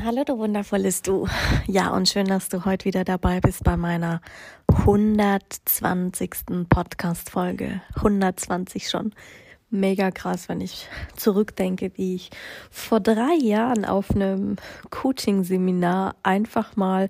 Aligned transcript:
Hallo, 0.00 0.24
du 0.24 0.38
wundervolles 0.38 1.02
Du. 1.02 1.28
Ja, 1.66 1.90
und 1.90 2.08
schön, 2.08 2.24
dass 2.24 2.48
du 2.48 2.64
heute 2.64 2.86
wieder 2.86 3.04
dabei 3.04 3.40
bist 3.40 3.62
bei 3.62 3.76
meiner 3.76 4.22
120. 4.68 6.66
Podcast-Folge. 6.70 7.82
120 7.96 8.88
schon. 8.88 9.12
Mega 9.68 10.10
krass, 10.10 10.48
wenn 10.48 10.62
ich 10.62 10.88
zurückdenke, 11.14 11.92
wie 11.96 12.14
ich 12.14 12.30
vor 12.70 13.00
drei 13.00 13.34
Jahren 13.34 13.84
auf 13.84 14.10
einem 14.10 14.56
Coaching-Seminar 14.90 16.16
einfach 16.22 16.74
mal 16.74 17.08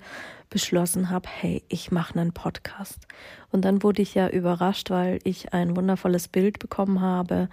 beschlossen 0.52 1.10
habe, 1.10 1.28
hey, 1.28 1.62
ich 1.68 1.90
mache 1.90 2.18
einen 2.18 2.32
Podcast. 2.32 3.06
Und 3.50 3.64
dann 3.64 3.82
wurde 3.82 4.02
ich 4.02 4.14
ja 4.14 4.28
überrascht, 4.28 4.90
weil 4.90 5.18
ich 5.24 5.52
ein 5.52 5.76
wundervolles 5.76 6.28
Bild 6.28 6.58
bekommen 6.58 7.00
habe, 7.00 7.48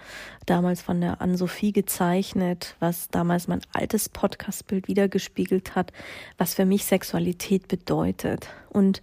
damals 0.45 0.81
von 0.81 1.01
der 1.01 1.21
Ann-Sophie 1.21 1.71
gezeichnet, 1.71 2.75
was 2.79 3.07
damals 3.09 3.47
mein 3.47 3.61
altes 3.73 4.09
Podcast-Bild 4.09 4.87
wiedergespiegelt 4.87 5.75
hat, 5.75 5.93
was 6.37 6.53
für 6.53 6.65
mich 6.65 6.85
Sexualität 6.85 7.67
bedeutet. 7.67 8.47
Und 8.69 9.01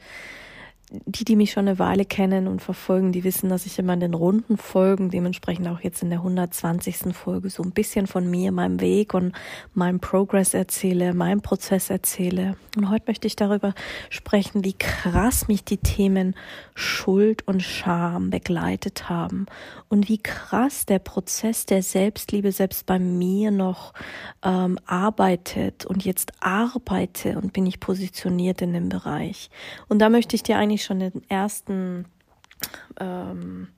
die, 0.91 1.25
die 1.25 1.35
mich 1.35 1.51
schon 1.51 1.67
eine 1.67 1.81
Weile 1.81 2.05
kennen 2.05 2.47
und 2.47 2.63
verfolgen, 2.63 3.11
die 3.11 3.25
wissen, 3.25 3.49
dass 3.49 3.67
ich 3.67 3.79
immer 3.79 3.95
in 3.95 4.01
den 4.01 4.15
runden 4.15 4.57
Folgen, 4.57 5.11
dementsprechend 5.11 5.67
auch 5.67 5.81
jetzt 5.81 6.03
in 6.03 6.11
der 6.11 6.21
120. 6.21 7.13
Folge, 7.13 7.51
so 7.51 7.65
ein 7.65 7.73
bisschen 7.73 8.07
von 8.07 8.31
mir, 8.31 8.53
meinem 8.53 8.81
Weg 8.81 9.13
und 9.13 9.35
meinem 9.75 9.99
Progress 9.99 10.55
erzähle, 10.55 11.13
meinem 11.13 11.43
Prozess 11.43 11.91
erzähle. 11.91 12.57
Und 12.77 12.89
heute 12.89 13.05
möchte 13.09 13.27
ich 13.27 13.35
darüber 13.35 13.75
sprechen, 14.11 14.65
wie 14.65 14.75
krass 14.75 15.49
mich 15.49 15.65
die 15.65 15.79
Themen 15.79 16.37
Schuld 16.75 17.47
und 17.49 17.63
Scham 17.63 18.31
begleitet 18.31 19.09
haben 19.09 19.47
und 19.89 20.09
wie 20.09 20.19
krass 20.19 20.87
der 20.87 20.99
Prozess 21.01 21.67
der 21.67 21.83
Selbstliebe 21.83 22.53
selbst 22.53 22.87
bei 22.87 22.99
mir 22.99 23.51
noch 23.51 23.93
ähm, 24.45 24.79
arbeitet 24.87 25.85
und 25.85 26.05
jetzt 26.05 26.33
arbeite 26.41 27.39
und 27.39 27.53
bin 27.53 27.67
ich 27.67 27.81
positioniert 27.81 28.63
in 28.63 28.73
dem 28.73 28.89
Bereich. 28.89 29.51
Und 29.89 29.99
da 29.99 30.11
möchte 30.11 30.37
ich 30.37 30.43
dir 30.43 30.59
eigentlich 30.59 30.76
schon 30.85 31.01
den 31.01 31.29
ersten 31.29 32.07
ähm, 33.01 33.69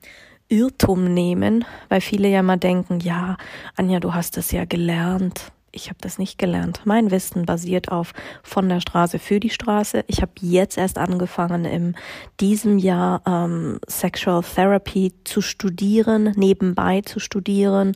Irrtum 0.49 1.13
nehmen, 1.13 1.65
weil 1.89 2.01
viele 2.01 2.29
ja 2.29 2.43
mal 2.43 2.57
denken, 2.57 3.01
ja, 3.01 3.37
Anja, 3.77 4.01
du 4.01 4.15
hast 4.15 4.37
das 4.37 4.51
ja 4.51 4.65
gelernt. 4.65 5.53
Ich 5.71 5.91
habe 5.91 5.99
das 6.01 6.19
nicht 6.19 6.39
gelernt. 6.39 6.81
Mein 6.87 7.11
Wissen 7.11 7.45
basiert 7.45 7.93
auf 7.93 8.15
von 8.43 8.69
der 8.71 8.81
Straße 8.81 9.19
für 9.19 9.39
die 9.39 9.51
Straße. 9.51 10.03
Ich 10.07 10.23
habe 10.23 10.33
jetzt 10.41 10.79
erst 10.79 10.97
angefangen, 10.97 11.67
in 11.67 11.95
diesem 12.41 12.79
Jahr 12.79 13.21
ähm, 13.27 13.79
Sexual 13.87 14.43
Therapy 14.43 15.13
zu 15.25 15.43
studieren, 15.43 16.33
nebenbei 16.37 17.03
zu 17.03 17.21
studieren 17.21 17.95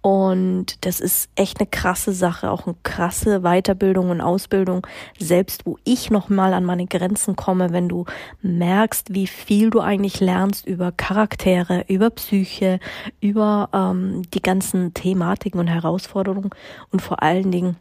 und 0.00 0.86
das 0.86 1.00
ist 1.00 1.28
echt 1.34 1.58
eine 1.58 1.66
krasse 1.66 2.12
Sache, 2.12 2.50
auch 2.50 2.66
eine 2.66 2.76
krasse 2.84 3.40
Weiterbildung 3.40 4.10
und 4.10 4.20
Ausbildung, 4.20 4.86
selbst 5.18 5.66
wo 5.66 5.76
ich 5.84 6.10
nochmal 6.10 6.54
an 6.54 6.64
meine 6.64 6.86
Grenzen 6.86 7.34
komme, 7.34 7.72
wenn 7.72 7.88
du 7.88 8.04
merkst, 8.40 9.12
wie 9.12 9.26
viel 9.26 9.70
du 9.70 9.80
eigentlich 9.80 10.20
lernst 10.20 10.66
über 10.66 10.92
Charaktere, 10.92 11.84
über 11.88 12.10
Psyche, 12.10 12.78
über 13.20 13.70
ähm, 13.72 14.22
die 14.32 14.42
ganzen 14.42 14.94
Thematiken 14.94 15.58
und 15.58 15.68
Herausforderungen 15.68 16.50
und 16.92 17.02
vor 17.02 17.22
allen 17.22 17.50
Dingen, 17.50 17.76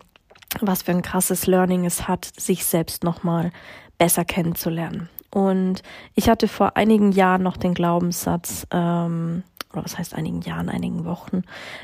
was 0.59 0.83
für 0.83 0.91
ein 0.91 1.03
krasses 1.03 1.45
Learning 1.45 1.85
es 1.85 2.07
hat, 2.07 2.31
sich 2.37 2.65
selbst 2.65 3.03
nochmal 3.03 3.51
besser 3.99 4.25
kennenzulernen. 4.25 5.09
Und 5.29 5.83
ich 6.15 6.29
hatte 6.29 6.47
vor 6.47 6.77
einigen 6.77 7.11
Jahren 7.11 7.43
noch 7.43 7.57
den 7.57 7.73
Glaubenssatz, 7.73 8.65
ähm, 8.71 9.43
oder 9.73 9.83
was 9.83 9.97
heißt 9.97 10.15
einigen 10.15 10.41
Jahren, 10.41 10.69
einigen 10.69 11.05
Wochen, 11.05 11.43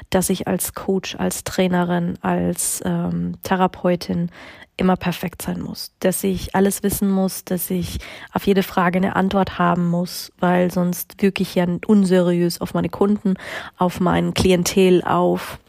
dass 0.09 0.29
ich 0.29 0.47
als 0.47 0.73
Coach, 0.73 1.15
als 1.17 1.43
Trainerin, 1.43 2.17
als 2.21 2.81
ähm, 2.85 3.35
Therapeutin 3.43 4.29
immer 4.77 4.95
perfekt 4.95 5.41
sein 5.41 5.61
muss, 5.61 5.91
dass 5.99 6.23
ich 6.23 6.55
alles 6.55 6.81
wissen 6.81 7.11
muss, 7.11 7.43
dass 7.45 7.69
ich 7.69 7.99
auf 8.31 8.47
jede 8.47 8.63
Frage 8.63 8.97
eine 8.97 9.15
Antwort 9.15 9.59
haben 9.59 9.87
muss, 9.87 10.31
weil 10.39 10.71
sonst 10.71 11.21
wirke 11.21 11.43
ich 11.43 11.55
ja 11.55 11.67
unseriös 11.85 12.59
auf 12.59 12.73
meine 12.73 12.89
Kunden, 12.89 13.35
auf 13.77 13.99
mein 13.99 14.33
Klientel, 14.33 15.03
auf 15.03 15.59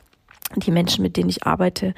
die 0.56 0.70
Menschen, 0.70 1.02
mit 1.02 1.16
denen 1.16 1.28
ich 1.28 1.46
arbeite. 1.46 1.94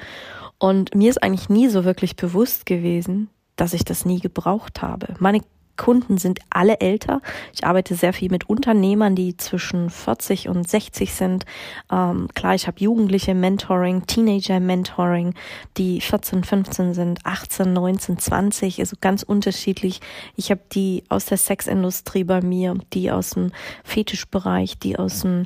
Und 0.59 0.95
mir 0.95 1.09
ist 1.09 1.23
eigentlich 1.23 1.49
nie 1.49 1.69
so 1.69 1.85
wirklich 1.85 2.15
bewusst 2.15 2.65
gewesen, 2.65 3.29
dass 3.55 3.73
ich 3.73 3.85
das 3.85 4.05
nie 4.05 4.19
gebraucht 4.19 4.81
habe. 4.81 5.15
Meine 5.19 5.41
Kunden 5.77 6.17
sind 6.17 6.39
alle 6.49 6.79
älter. 6.79 7.21
Ich 7.53 7.65
arbeite 7.65 7.95
sehr 7.95 8.13
viel 8.13 8.29
mit 8.29 8.49
Unternehmern, 8.49 9.15
die 9.15 9.37
zwischen 9.37 9.89
40 9.89 10.49
und 10.49 10.67
60 10.67 11.13
sind. 11.13 11.45
Ähm, 11.91 12.27
klar, 12.33 12.55
ich 12.55 12.67
habe 12.67 12.79
Jugendliche 12.79 13.33
Mentoring, 13.33 14.05
Teenager 14.07 14.59
Mentoring, 14.59 15.33
die 15.77 16.01
14, 16.01 16.43
15 16.43 16.93
sind, 16.93 17.25
18, 17.25 17.71
19, 17.71 18.17
20, 18.17 18.79
also 18.79 18.97
ganz 18.99 19.23
unterschiedlich. 19.23 20.01
Ich 20.35 20.51
habe 20.51 20.61
die 20.73 21.03
aus 21.09 21.25
der 21.25 21.37
Sexindustrie 21.37 22.23
bei 22.23 22.41
mir, 22.41 22.75
die 22.93 23.11
aus 23.11 23.31
dem 23.31 23.51
Fetischbereich, 23.83 24.77
die 24.79 24.97
aus 24.97 25.21
dem 25.21 25.45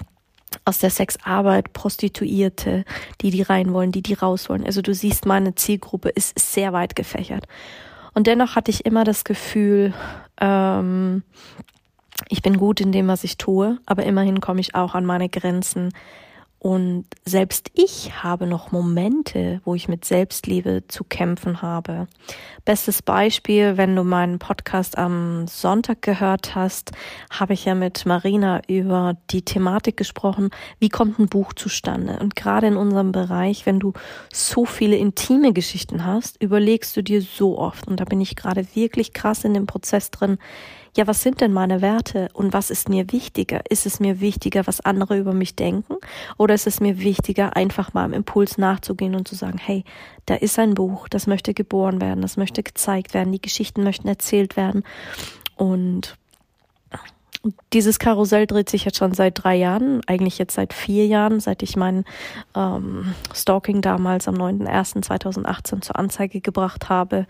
aus 0.65 0.79
der 0.79 0.89
Sexarbeit, 0.89 1.73
Prostituierte, 1.73 2.83
die 3.21 3.31
die 3.31 3.41
rein 3.41 3.73
wollen, 3.73 3.91
die 3.91 4.01
die 4.01 4.13
raus 4.13 4.49
wollen. 4.49 4.65
Also 4.65 4.81
du 4.81 4.93
siehst, 4.93 5.25
meine 5.25 5.55
Zielgruppe 5.55 6.09
ist 6.09 6.37
sehr 6.37 6.73
weit 6.73 6.95
gefächert. 6.95 7.47
Und 8.13 8.27
dennoch 8.27 8.55
hatte 8.55 8.71
ich 8.71 8.85
immer 8.85 9.03
das 9.03 9.23
Gefühl, 9.23 9.93
ähm, 10.39 11.23
ich 12.29 12.41
bin 12.41 12.57
gut 12.57 12.81
in 12.81 12.91
dem, 12.91 13.07
was 13.07 13.23
ich 13.23 13.37
tue, 13.37 13.79
aber 13.85 14.03
immerhin 14.03 14.41
komme 14.41 14.59
ich 14.59 14.75
auch 14.75 14.95
an 14.95 15.05
meine 15.05 15.29
Grenzen, 15.29 15.93
und 16.63 17.05
selbst 17.25 17.71
ich 17.73 18.21
habe 18.21 18.45
noch 18.45 18.71
Momente, 18.71 19.61
wo 19.65 19.73
ich 19.73 19.87
mit 19.87 20.05
Selbstliebe 20.05 20.83
zu 20.87 21.03
kämpfen 21.03 21.63
habe. 21.63 22.07
Bestes 22.65 23.01
Beispiel, 23.01 23.77
wenn 23.77 23.95
du 23.95 24.03
meinen 24.03 24.37
Podcast 24.37 24.95
am 24.95 25.47
Sonntag 25.47 26.03
gehört 26.03 26.53
hast, 26.53 26.91
habe 27.31 27.53
ich 27.53 27.65
ja 27.65 27.73
mit 27.73 28.05
Marina 28.05 28.61
über 28.67 29.17
die 29.31 29.41
Thematik 29.41 29.97
gesprochen, 29.97 30.51
wie 30.77 30.89
kommt 30.89 31.17
ein 31.17 31.29
Buch 31.29 31.53
zustande. 31.53 32.19
Und 32.19 32.35
gerade 32.35 32.67
in 32.67 32.77
unserem 32.77 33.11
Bereich, 33.11 33.65
wenn 33.65 33.79
du 33.79 33.93
so 34.31 34.65
viele 34.65 34.97
intime 34.97 35.53
Geschichten 35.53 36.05
hast, 36.05 36.39
überlegst 36.43 36.95
du 36.95 37.01
dir 37.01 37.23
so 37.23 37.57
oft, 37.57 37.87
und 37.87 37.99
da 37.99 38.05
bin 38.05 38.21
ich 38.21 38.35
gerade 38.35 38.67
wirklich 38.75 39.13
krass 39.13 39.45
in 39.45 39.55
dem 39.55 39.65
Prozess 39.65 40.11
drin, 40.11 40.37
ja, 40.95 41.07
was 41.07 41.21
sind 41.21 41.39
denn 41.39 41.53
meine 41.53 41.81
Werte 41.81 42.29
und 42.33 42.53
was 42.53 42.69
ist 42.69 42.89
mir 42.89 43.11
wichtiger? 43.11 43.61
Ist 43.69 43.85
es 43.85 43.99
mir 43.99 44.19
wichtiger, 44.19 44.67
was 44.67 44.81
andere 44.81 45.17
über 45.17 45.33
mich 45.33 45.55
denken? 45.55 45.95
Oder 46.37 46.53
ist 46.53 46.67
es 46.67 46.79
mir 46.81 46.99
wichtiger, 46.99 47.55
einfach 47.55 47.93
mal 47.93 48.05
im 48.05 48.13
Impuls 48.13 48.57
nachzugehen 48.57 49.15
und 49.15 49.27
zu 49.27 49.35
sagen, 49.35 49.57
hey, 49.57 49.85
da 50.25 50.35
ist 50.35 50.59
ein 50.59 50.73
Buch, 50.73 51.07
das 51.07 51.27
möchte 51.27 51.53
geboren 51.53 52.01
werden, 52.01 52.21
das 52.21 52.35
möchte 52.35 52.61
gezeigt 52.61 53.13
werden, 53.13 53.31
die 53.31 53.41
Geschichten 53.41 53.83
möchten 53.83 54.07
erzählt 54.07 54.57
werden. 54.57 54.83
Und 55.55 56.17
dieses 57.73 57.97
Karussell 57.97 58.45
dreht 58.45 58.69
sich 58.69 58.85
jetzt 58.85 58.97
schon 58.97 59.13
seit 59.13 59.43
drei 59.43 59.55
Jahren, 59.55 60.01
eigentlich 60.05 60.37
jetzt 60.37 60.53
seit 60.53 60.73
vier 60.73 61.07
Jahren, 61.07 61.39
seit 61.39 61.63
ich 61.63 61.75
mein 61.75 62.05
ähm, 62.55 63.15
Stalking 63.33 63.81
damals 63.81 64.27
am 64.27 64.35
9.01.2018 64.35 65.81
zur 65.81 65.97
Anzeige 65.97 66.39
gebracht 66.39 66.89
habe. 66.89 67.25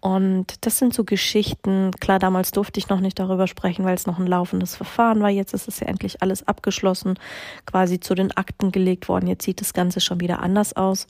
Und 0.00 0.66
das 0.66 0.78
sind 0.78 0.94
so 0.94 1.04
Geschichten, 1.04 1.92
klar, 2.00 2.18
damals 2.18 2.50
durfte 2.50 2.80
ich 2.80 2.88
noch 2.88 2.98
nicht 2.98 3.18
darüber 3.20 3.46
sprechen, 3.46 3.84
weil 3.84 3.94
es 3.94 4.06
noch 4.06 4.18
ein 4.18 4.26
laufendes 4.26 4.74
Verfahren 4.74 5.20
war. 5.20 5.30
Jetzt 5.30 5.54
ist 5.54 5.68
es 5.68 5.78
ja 5.78 5.86
endlich 5.86 6.22
alles 6.22 6.46
abgeschlossen, 6.46 7.18
quasi 7.64 8.00
zu 8.00 8.16
den 8.16 8.32
Akten 8.32 8.72
gelegt 8.72 9.08
worden. 9.08 9.28
Jetzt 9.28 9.44
sieht 9.44 9.60
das 9.60 9.74
Ganze 9.74 10.00
schon 10.00 10.20
wieder 10.20 10.40
anders 10.40 10.74
aus. 10.74 11.06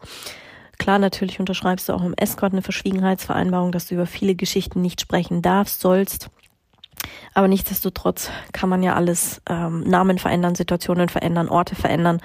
Klar, 0.79 0.99
natürlich 0.99 1.41
unterschreibst 1.41 1.89
du 1.89 1.95
auch 1.95 2.03
im 2.03 2.15
Escort 2.15 2.53
eine 2.53 2.63
Verschwiegenheitsvereinbarung, 2.63 3.73
dass 3.73 3.87
du 3.87 3.95
über 3.95 4.07
viele 4.07 4.35
Geschichten 4.35 4.83
nicht 4.83 5.01
sprechen 5.01 5.41
darfst, 5.41 5.81
sollst. 5.81 6.29
Aber 7.35 7.49
nichtsdestotrotz 7.49 8.31
kann 8.53 8.69
man 8.69 8.83
ja 8.83 8.95
alles 8.95 9.41
ähm, 9.49 9.81
Namen 9.81 10.19
verändern, 10.19 10.55
Situationen 10.55 11.09
verändern, 11.09 11.49
Orte 11.49 11.75
verändern 11.75 12.21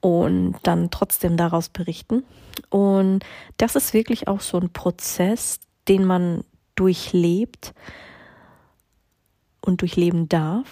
und 0.00 0.56
dann 0.62 0.90
trotzdem 0.90 1.36
daraus 1.36 1.68
berichten. 1.68 2.24
Und 2.70 3.24
das 3.56 3.76
ist 3.76 3.94
wirklich 3.94 4.28
auch 4.28 4.40
so 4.40 4.58
ein 4.58 4.70
Prozess, 4.70 5.60
den 5.88 6.04
man 6.04 6.44
durchlebt 6.74 7.74
und 9.60 9.80
durchleben 9.80 10.28
darf, 10.28 10.68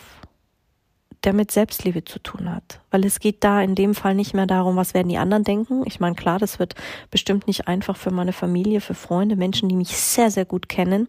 der 1.24 1.32
mit 1.32 1.50
Selbstliebe 1.50 2.04
zu 2.04 2.18
tun 2.18 2.52
hat. 2.52 2.80
Weil 2.90 3.04
es 3.04 3.20
geht 3.20 3.44
da 3.44 3.62
in 3.62 3.74
dem 3.74 3.94
Fall 3.94 4.14
nicht 4.14 4.34
mehr 4.34 4.46
darum, 4.46 4.76
was 4.76 4.92
werden 4.92 5.08
die 5.08 5.18
anderen 5.18 5.44
denken. 5.44 5.82
Ich 5.86 6.00
meine, 6.00 6.16
klar, 6.16 6.38
das 6.38 6.58
wird 6.58 6.74
bestimmt 7.10 7.46
nicht 7.46 7.68
einfach 7.68 7.96
für 7.96 8.10
meine 8.10 8.32
Familie, 8.32 8.80
für 8.80 8.94
Freunde, 8.94 9.36
Menschen, 9.36 9.68
die 9.68 9.76
mich 9.76 9.96
sehr, 9.96 10.30
sehr 10.30 10.44
gut 10.44 10.68
kennen, 10.68 11.08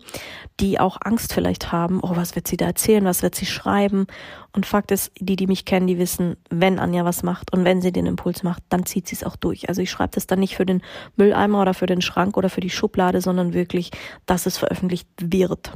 die 0.60 0.80
auch 0.80 0.98
Angst 1.02 1.34
vielleicht 1.34 1.72
haben, 1.72 2.00
oh, 2.02 2.16
was 2.16 2.36
wird 2.36 2.48
sie 2.48 2.58
da 2.58 2.66
erzählen, 2.66 3.06
was 3.06 3.24
wird 3.24 3.34
sie 3.34 3.48
schreiben. 3.48 4.06
Und 4.52 4.68
Fakt 4.68 4.92
ist, 4.92 5.12
die, 5.20 5.36
die 5.36 5.48
mich 5.48 5.66
kennen, 5.66 5.88
die 5.88 5.98
wissen, 5.98 6.38
wenn 6.50 6.78
Anja 6.78 7.06
was 7.06 7.24
macht 7.24 7.52
und 7.52 7.66
wenn 7.66 7.82
sie 7.82 7.92
den 7.92 8.06
Impuls 8.06 8.44
macht, 8.44 8.62
dann 8.70 8.86
zieht 8.86 9.08
sie 9.08 9.16
es 9.16 9.24
auch 9.24 9.36
durch. 9.36 9.68
Also 9.68 9.82
ich 9.82 9.90
schreibe 9.90 10.12
das 10.14 10.28
dann 10.28 10.40
nicht 10.40 10.56
für 10.56 10.66
den 10.66 10.84
Mülleimer 11.16 11.62
oder 11.62 11.74
für 11.74 11.88
den 11.88 12.02
Schrank 12.02 12.38
oder 12.38 12.50
für 12.50 12.62
die 12.62 12.70
Schublade, 12.70 13.20
sondern 13.20 13.54
wirklich, 13.54 13.90
dass 14.28 14.46
es 14.46 14.60
veröffentlicht 14.60 15.08
wird. 15.20 15.72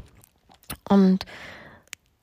Und 0.88 1.26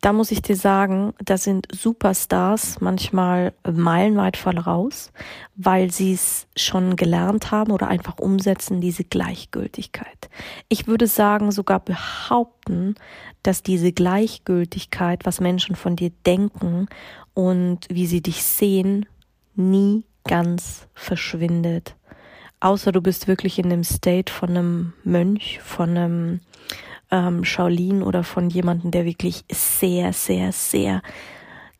da 0.04 0.12
muss 0.12 0.30
ich 0.30 0.42
dir 0.42 0.54
sagen, 0.54 1.14
da 1.24 1.38
sind 1.38 1.66
Superstars 1.72 2.82
manchmal 2.82 3.54
meilenweit 3.66 4.36
voraus, 4.36 5.10
weil 5.56 5.90
sie 5.90 6.12
es 6.12 6.46
schon 6.56 6.96
gelernt 6.96 7.50
haben 7.50 7.72
oder 7.72 7.88
einfach 7.88 8.18
umsetzen, 8.18 8.82
diese 8.82 9.04
Gleichgültigkeit. 9.04 10.28
Ich 10.68 10.86
würde 10.86 11.06
sagen, 11.06 11.52
sogar 11.52 11.80
behaupten, 11.80 12.96
dass 13.42 13.62
diese 13.62 13.92
Gleichgültigkeit, 13.92 15.24
was 15.24 15.40
Menschen 15.40 15.74
von 15.74 15.96
dir 15.96 16.10
denken 16.26 16.86
und 17.32 17.86
wie 17.88 18.06
sie 18.06 18.20
dich 18.20 18.42
sehen, 18.42 19.06
nie 19.54 20.04
ganz 20.24 20.86
verschwindet. 20.92 21.96
Außer 22.60 22.92
du 22.92 23.00
bist 23.00 23.26
wirklich 23.26 23.58
in 23.58 23.70
dem 23.70 23.84
State 23.84 24.30
von 24.30 24.50
einem 24.50 24.92
Mönch, 25.02 25.60
von 25.62 25.96
einem 25.96 26.40
ähm, 27.14 27.44
Shaolin 27.44 28.02
oder 28.02 28.24
von 28.24 28.50
jemandem, 28.50 28.90
der 28.90 29.04
wirklich 29.04 29.44
sehr, 29.50 30.12
sehr, 30.12 30.50
sehr 30.50 31.00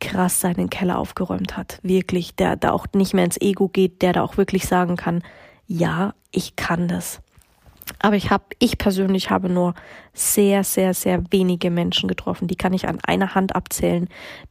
krass 0.00 0.40
seinen 0.40 0.70
Keller 0.70 0.98
aufgeräumt 0.98 1.56
hat. 1.56 1.80
Wirklich, 1.82 2.36
der 2.36 2.56
da 2.56 2.70
auch 2.70 2.86
nicht 2.94 3.14
mehr 3.14 3.24
ins 3.24 3.40
Ego 3.40 3.68
geht, 3.68 4.00
der 4.02 4.12
da 4.12 4.22
auch 4.22 4.36
wirklich 4.36 4.66
sagen 4.66 4.96
kann, 4.96 5.22
ja, 5.66 6.14
ich 6.30 6.54
kann 6.54 6.86
das. 6.86 7.20
Aber 7.98 8.16
ich 8.16 8.30
habe, 8.30 8.44
ich 8.58 8.78
persönlich 8.78 9.30
habe 9.30 9.48
nur 9.48 9.74
sehr, 10.12 10.62
sehr, 10.64 10.94
sehr 10.94 11.22
wenige 11.30 11.70
Menschen 11.70 12.08
getroffen. 12.08 12.48
Die 12.48 12.56
kann 12.56 12.72
ich 12.72 12.88
an 12.88 12.98
einer 13.04 13.34
Hand 13.34 13.56
abzählen, 13.56 14.08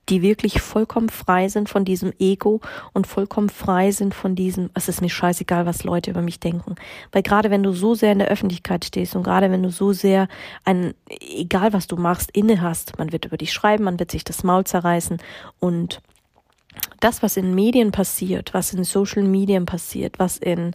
die 0.09 0.21
wirklich 0.21 0.61
vollkommen 0.61 1.09
frei 1.09 1.47
sind 1.47 1.69
von 1.69 1.85
diesem 1.85 2.11
Ego 2.19 2.59
und 2.93 3.07
vollkommen 3.07 3.49
frei 3.49 3.91
sind 3.91 4.13
von 4.13 4.35
diesem, 4.35 4.69
es 4.73 4.89
ist 4.89 5.01
mir 5.01 5.09
scheißegal, 5.09 5.65
was 5.65 5.83
Leute 5.83 6.11
über 6.11 6.21
mich 6.21 6.39
denken. 6.39 6.75
Weil 7.11 7.23
gerade 7.23 7.49
wenn 7.49 7.63
du 7.63 7.71
so 7.71 7.95
sehr 7.95 8.11
in 8.11 8.19
der 8.19 8.27
Öffentlichkeit 8.27 8.85
stehst 8.85 9.15
und 9.15 9.23
gerade 9.23 9.49
wenn 9.51 9.63
du 9.63 9.71
so 9.71 9.93
sehr 9.93 10.27
ein, 10.65 10.93
egal 11.09 11.73
was 11.73 11.87
du 11.87 11.95
machst, 11.95 12.29
inne 12.31 12.61
hast, 12.61 12.97
man 12.99 13.11
wird 13.11 13.25
über 13.25 13.37
dich 13.37 13.53
schreiben, 13.53 13.85
man 13.85 13.99
wird 13.99 14.11
sich 14.11 14.23
das 14.23 14.43
Maul 14.43 14.65
zerreißen 14.65 15.17
und 15.59 16.01
das, 17.03 17.21
was 17.21 17.35
in 17.35 17.53
Medien 17.53 17.91
passiert, 17.91 18.53
was 18.53 18.73
in 18.73 18.85
Social 18.85 19.23
Medien 19.23 19.65
passiert, 19.65 20.19
was 20.19 20.37
in, 20.37 20.73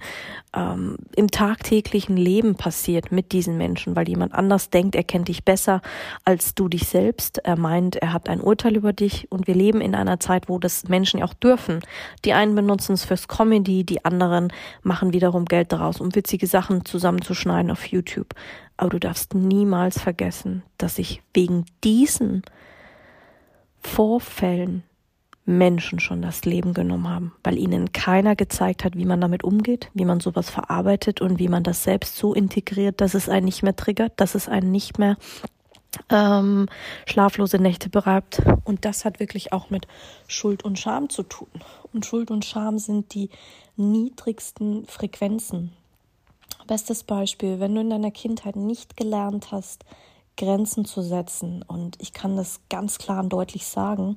ähm, 0.55 0.97
im 1.17 1.31
tagtäglichen 1.31 2.19
Leben 2.19 2.55
passiert 2.55 3.11
mit 3.11 3.33
diesen 3.33 3.56
Menschen, 3.56 3.97
weil 3.97 4.09
jemand 4.09 4.35
anders 4.35 4.69
denkt, 4.69 4.95
er 4.95 5.05
kennt 5.05 5.29
dich 5.29 5.45
besser 5.45 5.81
als 6.25 6.55
du 6.55 6.69
dich 6.69 6.87
selbst. 6.87 7.39
Er 7.39 7.56
meint, 7.56 7.97
er 7.97 8.12
hat 8.12 8.29
ein 8.29 8.43
Urteil 8.43 8.77
über 8.77 8.93
dich 8.93 9.31
und 9.31 9.47
wir 9.47 9.55
leben 9.55 9.81
in 9.81 9.95
einer 9.95 10.21
Zeit, 10.21 10.50
wo 10.50 10.59
das 10.59 10.89
Menschen 10.89 11.23
auch 11.23 11.33
dürfen. 11.33 11.81
Die 12.27 12.35
einen 12.35 12.55
benutzen 12.55 12.93
es 12.93 13.05
fürs 13.05 13.27
Comedy, 13.29 13.85
die 13.85 14.05
anderen 14.05 14.53
machen 14.83 15.15
wiederum 15.15 15.47
Geld 15.47 15.73
daraus, 15.73 15.99
um 15.99 16.15
witzige 16.15 16.47
Sachen 16.47 16.85
zusammenzuschneiden 16.85 17.71
auf 17.71 17.87
YouTube. 17.87 18.35
Aber 18.77 18.91
du 18.91 19.01
darfst 19.01 19.35
niemals 19.35 19.99
vergessen, 19.99 20.62
dass 20.77 20.97
sich 20.97 21.23
wegen 21.33 21.65
diesen 21.83 22.43
Vorfällen 23.81 24.83
Menschen 25.49 25.99
schon 25.99 26.21
das 26.21 26.45
Leben 26.45 26.75
genommen 26.75 27.09
haben, 27.09 27.33
weil 27.43 27.56
ihnen 27.56 27.93
keiner 27.93 28.37
gezeigt 28.37 28.85
hat, 28.85 28.97
wie 28.97 29.06
man 29.06 29.21
damit 29.21 29.45
umgeht, 29.45 29.91
wie 29.95 30.05
man 30.05 30.21
sowas 30.21 30.50
verarbeitet 30.50 31.23
und 31.23 31.39
wie 31.39 31.49
man 31.49 31.62
das 31.62 31.83
selbst 31.83 32.17
so 32.17 32.35
integriert, 32.35 33.00
dass 33.00 33.15
es 33.15 33.31
einen 33.31 33.47
nicht 33.47 33.62
mehr 33.62 33.75
triggert, 33.75 34.12
dass 34.17 34.35
es 34.35 34.47
einen 34.47 34.71
nicht 34.71 34.99
mehr 34.99 35.17
ähm, 36.11 36.69
schlaflose 37.06 37.59
Nächte 37.59 37.89
bereibt. 37.89 38.43
Und 38.65 38.85
das 38.85 39.06
hat 39.06 39.21
wirklich 39.21 39.53
auch 39.55 39.71
mit 39.71 39.89
Schuld 40.27 40.65
und 40.65 40.79
Scham 40.79 41.09
zu 41.09 41.23
tun. 41.23 41.49
Und 41.94 42.05
Schuld 42.05 42.31
und 42.31 42.44
Scham 42.44 42.79
sind 42.79 43.15
die 43.15 43.31
niedrigsten 43.77 44.87
Frequenzen. 44.87 45.73
Bestes 46.67 47.05
Beispiel, 47.05 47.59
wenn 47.59 47.75
du 47.75 47.81
in 47.81 47.89
deiner 47.89 48.11
Kindheit 48.11 48.56
nicht 48.56 48.99
gelernt 48.99 49.51
hast, 49.51 49.87
Grenzen 50.37 50.85
zu 50.85 51.01
setzen, 51.01 51.65
und 51.67 51.97
ich 52.01 52.12
kann 52.12 52.37
das 52.37 52.61
ganz 52.69 52.99
klar 52.99 53.21
und 53.21 53.31
deutlich 53.31 53.67
sagen, 53.67 54.17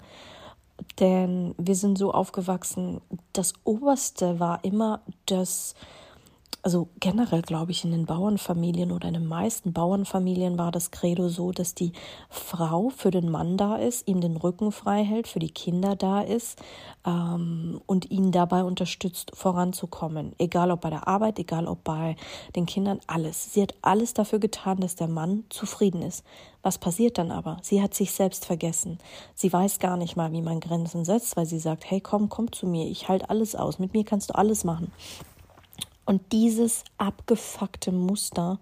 denn 1.00 1.56
wir 1.58 1.76
sind 1.76 1.98
so 1.98 2.12
aufgewachsen, 2.12 3.02
das 3.34 3.54
Oberste 3.64 4.40
war 4.40 4.64
immer 4.64 5.02
das, 5.26 5.76
also 6.64 6.90
generell 7.00 7.42
glaube 7.42 7.72
ich 7.72 7.84
in 7.84 7.92
den 7.92 8.06
Bauernfamilien 8.06 8.92
oder 8.92 9.08
in 9.08 9.16
den 9.16 9.26
meisten 9.26 9.74
Bauernfamilien 9.74 10.58
war 10.58 10.72
das 10.72 10.92
Credo 10.92 11.28
so, 11.28 11.52
dass 11.52 11.74
die 11.74 11.92
Frau 12.30 12.90
für 12.90 13.12
den 13.12 13.30
Mann 13.30 13.58
da 13.58 13.78
ist, 13.78 14.08
ihm 14.08 14.22
den 14.22 14.38
Rücken 14.38 14.72
frei 14.72 15.04
hält, 15.04 15.28
für 15.28 15.40
die 15.40 15.50
Kinder 15.50 15.96
da 15.96 16.22
ist 16.22 16.62
ähm, 17.06 17.82
und 17.88 18.12
ihn 18.12 18.32
dabei 18.32 18.64
unterstützt, 18.64 19.32
voranzukommen. 19.34 20.34
Egal 20.38 20.72
ob 20.72 20.82
bei 20.82 20.90
der 20.90 21.08
Arbeit, 21.08 21.40
egal 21.40 21.68
ob 21.68 21.84
bei 21.84 22.16
den 22.56 22.66
Kindern, 22.66 23.00
alles. 23.08 23.54
Sie 23.54 23.62
hat 23.62 23.74
alles 23.82 24.14
dafür 24.14 24.40
getan, 24.40 24.80
dass 24.80 24.96
der 24.96 25.08
Mann 25.08 25.46
zufrieden 25.50 26.04
ist. 26.04 26.24
Was 26.64 26.78
passiert 26.78 27.18
dann 27.18 27.32
aber? 27.32 27.58
Sie 27.64 27.82
hat 27.82 27.96
sich 27.96 28.12
selbst 28.12 28.46
vergessen. 28.46 29.00
Sie 29.34 29.52
weiß 29.52 29.80
gar 29.80 29.98
nicht 29.98 30.16
mal, 30.16 30.32
wie 30.32 30.44
man 30.44 30.60
Grenzen 30.60 31.06
setzt, 31.06 31.36
weil 31.36 31.48
sie 31.48 31.58
sagt, 31.58 31.90
hey, 31.90 32.02
komm, 32.02 32.30
komm 32.30 32.52
zu 32.52 32.68
mir, 32.68 32.86
ich 32.86 33.10
halte 33.10 33.32
alles 33.32 33.56
aus, 33.56 33.80
mit 33.80 33.94
mir 33.94 34.06
kannst 34.06 34.30
du 34.30 34.36
alles 34.36 34.64
machen. 34.64 34.92
Und 36.06 36.32
dieses 36.32 36.84
abgefuckte 36.98 37.92
Muster 37.92 38.60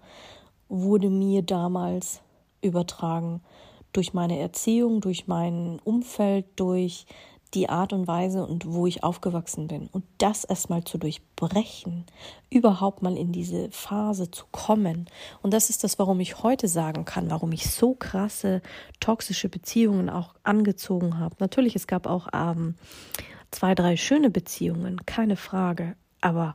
wurde 0.68 1.10
mir 1.10 1.42
damals 1.42 2.20
übertragen 2.62 3.42
durch 3.92 4.14
meine 4.14 4.38
Erziehung, 4.38 5.00
durch 5.00 5.26
mein 5.26 5.80
Umfeld, 5.84 6.46
durch 6.56 7.06
die 7.54 7.68
Art 7.68 7.92
und 7.92 8.06
Weise 8.06 8.46
und 8.46 8.72
wo 8.72 8.86
ich 8.86 9.02
aufgewachsen 9.02 9.66
bin. 9.66 9.88
Und 9.88 10.04
das 10.18 10.44
erstmal 10.44 10.84
zu 10.84 10.98
durchbrechen, 10.98 12.04
überhaupt 12.48 13.02
mal 13.02 13.16
in 13.16 13.32
diese 13.32 13.70
Phase 13.72 14.30
zu 14.30 14.44
kommen. 14.52 15.06
Und 15.42 15.52
das 15.52 15.68
ist 15.68 15.82
das, 15.82 15.98
warum 15.98 16.20
ich 16.20 16.44
heute 16.44 16.68
sagen 16.68 17.04
kann, 17.04 17.30
warum 17.30 17.50
ich 17.50 17.68
so 17.68 17.94
krasse 17.94 18.62
toxische 19.00 19.48
Beziehungen 19.48 20.08
auch 20.08 20.34
angezogen 20.44 21.18
habe. 21.18 21.34
Natürlich, 21.40 21.74
es 21.74 21.88
gab 21.88 22.06
auch 22.06 22.28
ähm, 22.32 22.76
zwei, 23.50 23.74
drei 23.74 23.96
schöne 23.96 24.30
Beziehungen, 24.30 25.04
keine 25.04 25.34
Frage. 25.34 25.96
Aber 26.20 26.54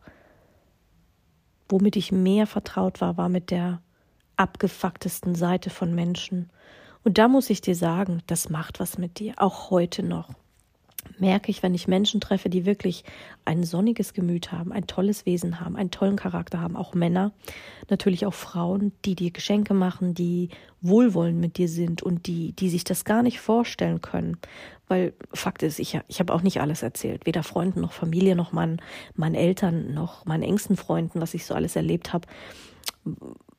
womit 1.70 1.96
ich 1.96 2.12
mehr 2.12 2.48
vertraut 2.48 3.02
war, 3.02 3.18
war 3.18 3.30
mit 3.30 3.52
der 3.52 3.82
abgefucktesten 4.38 5.36
Seite 5.36 5.70
von 5.70 5.94
Menschen. 5.96 6.50
Und 7.04 7.18
da 7.18 7.28
muss 7.28 7.50
ich 7.50 7.62
dir 7.62 7.76
sagen, 7.76 8.22
das 8.28 8.50
macht 8.50 8.80
was 8.80 8.98
mit 8.98 9.20
dir, 9.20 9.34
auch 9.38 9.70
heute 9.70 10.04
noch. 10.04 10.30
Merke 11.20 11.52
ich, 11.52 11.62
wenn 11.62 11.76
ich 11.76 11.88
Menschen 11.88 12.20
treffe, 12.20 12.50
die 12.50 12.66
wirklich 12.66 13.04
ein 13.46 13.64
sonniges 13.64 14.14
Gemüt 14.14 14.52
haben, 14.52 14.72
ein 14.72 14.88
tolles 14.88 15.28
Wesen 15.28 15.60
haben, 15.60 15.76
einen 15.76 15.92
tollen 15.92 16.16
Charakter 16.16 16.60
haben, 16.60 16.76
auch 16.76 16.96
Männer, 16.96 17.32
natürlich 17.90 18.26
auch 18.26 18.34
Frauen, 18.34 18.92
die 19.06 19.16
dir 19.16 19.30
Geschenke 19.30 19.76
machen, 19.76 20.16
die 20.16 20.50
wohlwollend 20.82 21.40
mit 21.40 21.58
dir 21.58 21.70
sind 21.70 22.02
und 22.02 22.26
die, 22.26 22.54
die 22.54 22.70
sich 22.70 22.84
das 22.84 23.06
gar 23.06 23.22
nicht 23.22 23.40
vorstellen 23.40 24.02
können. 24.02 24.38
Weil 24.88 25.14
Fakt 25.34 25.64
ist, 25.64 25.80
ich, 25.80 26.00
ich 26.08 26.20
habe 26.20 26.34
auch 26.34 26.42
nicht 26.42 26.62
alles 26.62 26.84
erzählt. 26.84 27.26
Weder 27.26 27.44
Freunden 27.44 27.82
noch 27.82 27.92
Familie 27.92 28.36
noch 28.36 28.52
meinen, 28.52 28.82
meinen 29.16 29.36
Eltern 29.36 29.94
noch 29.94 30.26
meinen 30.26 30.44
engsten 30.44 30.78
Freunden, 30.78 31.22
was 31.22 31.34
ich 31.34 31.46
so 31.46 31.56
alles 31.56 31.76
erlebt 31.76 32.14
habe. 32.14 32.28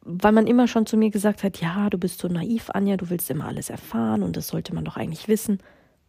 Weil 0.02 0.32
man 0.32 0.46
immer 0.46 0.68
schon 0.68 0.86
zu 0.86 0.96
mir 0.96 1.10
gesagt 1.10 1.42
hat, 1.42 1.60
ja, 1.60 1.90
du 1.90 1.98
bist 1.98 2.20
so 2.20 2.28
naiv, 2.28 2.70
Anja, 2.72 2.96
du 2.96 3.10
willst 3.10 3.28
immer 3.30 3.46
alles 3.46 3.70
erfahren 3.70 4.22
und 4.22 4.36
das 4.36 4.48
sollte 4.48 4.74
man 4.74 4.84
doch 4.84 4.96
eigentlich 4.96 5.26
wissen. 5.26 5.58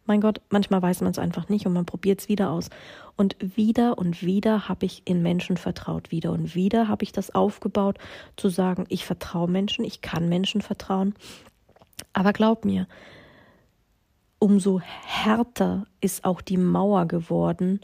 Mein 0.08 0.22
Gott, 0.22 0.40
manchmal 0.48 0.80
weiß 0.80 1.02
man 1.02 1.10
es 1.10 1.18
einfach 1.18 1.50
nicht 1.50 1.66
und 1.66 1.74
man 1.74 1.84
probiert 1.84 2.20
es 2.20 2.30
wieder 2.30 2.50
aus. 2.50 2.70
Und 3.16 3.36
wieder 3.40 3.98
und 3.98 4.22
wieder 4.22 4.66
habe 4.66 4.86
ich 4.86 5.02
in 5.04 5.20
Menschen 5.20 5.58
vertraut. 5.58 6.10
Wieder 6.10 6.32
und 6.32 6.54
wieder 6.54 6.88
habe 6.88 7.02
ich 7.02 7.12
das 7.12 7.34
aufgebaut, 7.34 7.98
zu 8.36 8.48
sagen, 8.48 8.86
ich 8.88 9.04
vertraue 9.04 9.50
Menschen, 9.50 9.84
ich 9.84 10.00
kann 10.00 10.30
Menschen 10.30 10.62
vertrauen. 10.62 11.14
Aber 12.14 12.32
glaub 12.32 12.64
mir, 12.64 12.86
umso 14.38 14.80
härter 14.80 15.86
ist 16.00 16.24
auch 16.24 16.40
die 16.40 16.56
Mauer 16.56 17.06
geworden, 17.06 17.80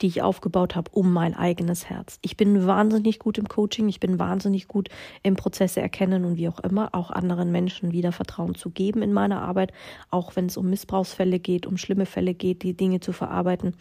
die 0.00 0.06
ich 0.06 0.22
aufgebaut 0.22 0.76
habe 0.76 0.90
um 0.92 1.12
mein 1.12 1.34
eigenes 1.34 1.88
Herz. 1.90 2.18
Ich 2.22 2.36
bin 2.36 2.66
wahnsinnig 2.66 3.18
gut 3.18 3.38
im 3.38 3.48
Coaching, 3.48 3.88
ich 3.88 4.00
bin 4.00 4.18
wahnsinnig 4.18 4.66
gut 4.66 4.88
im 5.22 5.36
Prozesse 5.36 5.80
erkennen 5.80 6.24
und 6.24 6.36
wie 6.36 6.48
auch 6.48 6.60
immer, 6.60 6.94
auch 6.94 7.10
anderen 7.10 7.52
Menschen 7.52 7.92
wieder 7.92 8.12
Vertrauen 8.12 8.54
zu 8.54 8.70
geben 8.70 9.02
in 9.02 9.12
meiner 9.12 9.42
Arbeit, 9.42 9.72
auch 10.10 10.36
wenn 10.36 10.46
es 10.46 10.56
um 10.56 10.70
Missbrauchsfälle 10.70 11.38
geht, 11.38 11.66
um 11.66 11.76
schlimme 11.76 12.06
Fälle 12.06 12.34
geht, 12.34 12.62
die 12.62 12.74
Dinge 12.74 13.00
zu 13.00 13.12
verarbeiten. 13.12 13.74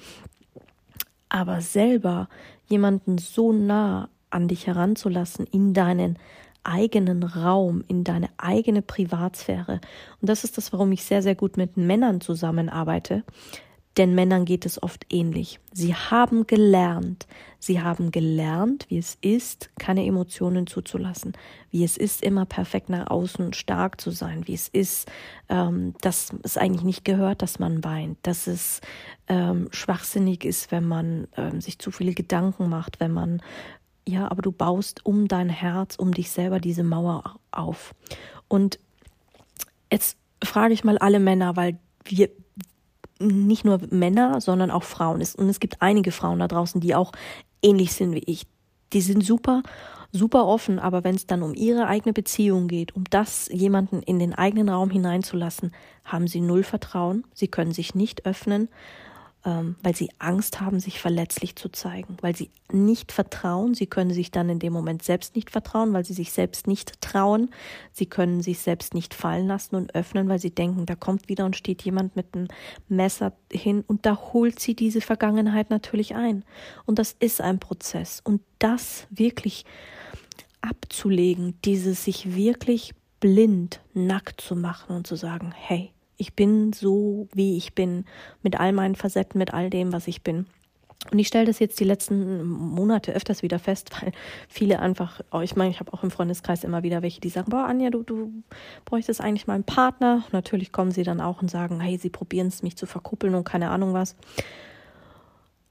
Aber 1.29 1.62
selber 1.62 2.27
jemanden 2.68 3.18
so 3.18 3.53
nah 3.53 4.10
an 4.29 4.48
dich 4.48 4.68
heranzulassen 4.68 5.46
in 5.46 5.74
deinen 5.74 6.18
eigenen 6.69 7.23
Raum, 7.23 7.83
in 7.88 8.03
deine 8.03 8.29
eigene 8.38 8.81
Privatsphäre. 8.81 9.81
Und 10.21 10.29
das 10.29 10.43
ist 10.43 10.57
das, 10.57 10.71
warum 10.71 10.91
ich 10.91 11.03
sehr, 11.03 11.21
sehr 11.21 11.35
gut 11.35 11.57
mit 11.57 11.77
Männern 11.77 12.21
zusammenarbeite, 12.21 13.23
denn 13.97 14.15
Männern 14.15 14.45
geht 14.45 14.65
es 14.65 14.81
oft 14.81 15.05
ähnlich. 15.09 15.59
Sie 15.73 15.93
haben 15.93 16.47
gelernt, 16.47 17.27
sie 17.57 17.81
haben 17.81 18.11
gelernt, 18.11 18.85
wie 18.88 18.97
es 18.97 19.17
ist, 19.19 19.71
keine 19.77 20.05
Emotionen 20.05 20.67
zuzulassen, 20.67 21.33
wie 21.71 21.83
es 21.83 21.97
ist, 21.97 22.23
immer 22.23 22.45
perfekt 22.45 22.89
nach 22.89 23.07
außen 23.07 23.51
stark 23.51 23.99
zu 23.99 24.11
sein, 24.11 24.47
wie 24.47 24.53
es 24.53 24.69
ist, 24.69 25.11
ähm, 25.49 25.95
dass 25.99 26.33
es 26.43 26.57
eigentlich 26.57 26.83
nicht 26.83 27.03
gehört, 27.03 27.41
dass 27.41 27.59
man 27.59 27.83
weint, 27.83 28.17
dass 28.23 28.47
es 28.47 28.79
ähm, 29.27 29.67
schwachsinnig 29.71 30.45
ist, 30.45 30.71
wenn 30.71 30.88
man 30.88 31.27
ähm, 31.35 31.59
sich 31.59 31.77
zu 31.77 31.91
viele 31.91 32.13
Gedanken 32.13 32.69
macht, 32.69 33.01
wenn 33.01 33.11
man 33.11 33.41
ja, 34.08 34.29
aber 34.29 34.41
du 34.41 34.51
baust 34.51 35.06
um 35.06 35.27
dein 35.27 35.50
Herz, 35.50 35.96
um 35.96 36.13
dich 36.13 36.32
selber 36.32 36.60
diese 36.60 36.84
Mauer 36.84 37.36
auf. 37.51 37.94
Und 38.48 38.79
jetzt 39.91 40.18
frage 40.44 40.74
ich 40.74 40.84
mal 40.84 40.98
alle 40.98 41.20
Männer, 41.20 41.56
weil 41.56 41.77
wir 42.06 42.29
nicht 43.20 43.65
nur 43.65 43.79
Männer, 43.89 44.41
sondern 44.41 44.72
auch 44.72 44.84
Frauen. 44.84 45.22
Und 45.38 45.50
es 45.50 45.60
gibt 45.60 45.82
einige 45.82 46.12
Frauen 46.12 46.39
da 46.39 46.48
draußen, 46.48 46.82
die 46.82 46.96
auch 46.96 47.12
ähnlich 47.62 47.94
sind 47.94 48.13
wie 48.13 48.24
ich. 48.25 48.48
Die 48.94 49.01
sind 49.01 49.24
super, 49.24 49.62
super 50.12 50.48
offen, 50.48 50.79
aber 50.79 51.03
wenn 51.03 51.15
es 51.15 51.27
dann 51.27 51.44
um 51.44 51.53
ihre 51.53 51.88
eigene 51.88 52.13
Beziehung 52.13 52.68
geht, 52.68 52.96
um 52.96 53.03
das 53.10 53.50
jemanden 53.51 54.01
in 54.01 54.18
den 54.18 54.34
eigenen 54.34 54.70
Raum 54.70 54.89
hineinzulassen, 54.89 55.74
haben 56.06 56.27
sie 56.27 56.41
null 56.41 56.63
Vertrauen. 56.63 57.25
Sie 57.34 57.48
können 57.48 57.74
sich 57.74 57.94
nicht 57.94 58.25
öffnen 58.25 58.70
ähm, 59.46 59.75
weil 59.81 59.96
sie 59.96 60.10
Angst 60.19 60.60
haben, 60.60 60.79
sich 60.79 61.00
verletzlich 61.00 61.55
zu 61.55 61.69
zeigen, 61.69 62.17
weil 62.22 62.36
sie 62.36 62.50
nicht 62.72 63.12
vertrauen. 63.12 63.74
Sie 63.74 63.88
können 63.88 64.13
sich 64.13 64.31
dann 64.31 64.50
in 64.50 64.60
dem 64.60 64.74
Moment 64.74 65.01
selbst 65.03 65.36
nicht 65.36 65.50
vertrauen, 65.50 65.93
weil 65.93 66.03
sie 66.03 66.13
sich 66.13 66.31
selbst 66.31 66.67
nicht 66.67 67.00
trauen. 67.01 67.50
Sie 67.93 68.05
können 68.05 68.41
sich 68.41 68.60
selbst 68.60 68.93
nicht 68.93 69.13
fallen 69.13 69.48
lassen 69.48 69.75
und 69.75 69.96
öffnen, 69.96 70.27
weil 70.27 70.39
sie 70.39 70.51
denken, 70.51 70.86
da 70.86 70.96
kommt 70.96 71.29
wieder 71.29 71.46
und 71.46 71.55
steht 71.55 71.84
jemand 71.84 72.15
mit 72.15 72.36
einem 72.36 72.48
Messer 72.89 73.34
hin 73.51 73.84
und 73.88 74.05
da 74.05 74.17
holt 74.34 74.60
sie 74.60 74.75
diese 74.75 75.01
Vergangenheit 75.01 75.69
natürlich 75.69 76.15
ein. 76.15 76.43
Und 76.86 77.00
das 77.00 77.15
ist 77.19 77.39
ein 77.39 77.60
Prozess. 77.60 78.22
Und 78.24 78.41
das 78.60 79.08
wirklich 79.10 79.65
abzulegen, 80.62 81.55
dieses 81.63 82.03
sich 82.03 82.36
wirklich 82.36 82.93
blind 83.19 83.81
nackt 83.93 84.41
zu 84.41 84.55
machen 84.55 84.96
und 84.96 85.08
zu 85.08 85.15
sagen, 85.15 85.53
hey, 85.55 85.93
ich 86.19 86.33
bin 86.33 86.73
so, 86.73 87.27
wie 87.33 87.57
ich 87.57 87.73
bin, 87.73 88.05
mit 88.43 88.59
all 88.59 88.73
meinen 88.73 88.95
Facetten, 88.95 89.39
mit 89.39 89.53
all 89.53 89.69
dem, 89.69 89.93
was 89.93 90.07
ich 90.07 90.21
bin. 90.21 90.45
Und 91.11 91.17
ich 91.17 91.29
stelle 91.29 91.45
das 91.45 91.59
jetzt 91.59 91.79
die 91.79 91.85
letzten 91.85 92.45
Monate 92.45 93.13
öfters 93.13 93.41
wieder 93.41 93.57
fest, 93.57 93.89
weil 94.01 94.11
viele 94.49 94.79
einfach, 94.79 95.21
oh, 95.31 95.39
ich 95.39 95.55
meine, 95.55 95.71
ich 95.71 95.79
habe 95.79 95.93
auch 95.93 96.03
im 96.03 96.11
Freundeskreis 96.11 96.65
immer 96.65 96.83
wieder 96.83 97.01
welche, 97.01 97.21
die 97.21 97.29
sagen, 97.29 97.49
boah, 97.49 97.65
Anja, 97.65 97.89
du, 97.89 98.03
du 98.03 98.43
bräuchtest 98.83 99.21
eigentlich 99.21 99.47
mal 99.47 99.53
einen 99.53 99.63
Partner. 99.63 100.23
Natürlich 100.33 100.73
kommen 100.73 100.91
sie 100.91 101.03
dann 101.03 101.21
auch 101.21 101.41
und 101.41 101.49
sagen, 101.49 101.79
hey, 101.79 101.97
sie 101.97 102.09
probieren 102.09 102.47
es, 102.47 102.63
mich 102.63 102.75
zu 102.75 102.85
verkuppeln 102.85 103.33
und 103.33 103.45
keine 103.45 103.69
Ahnung 103.69 103.93
was. 103.93 104.17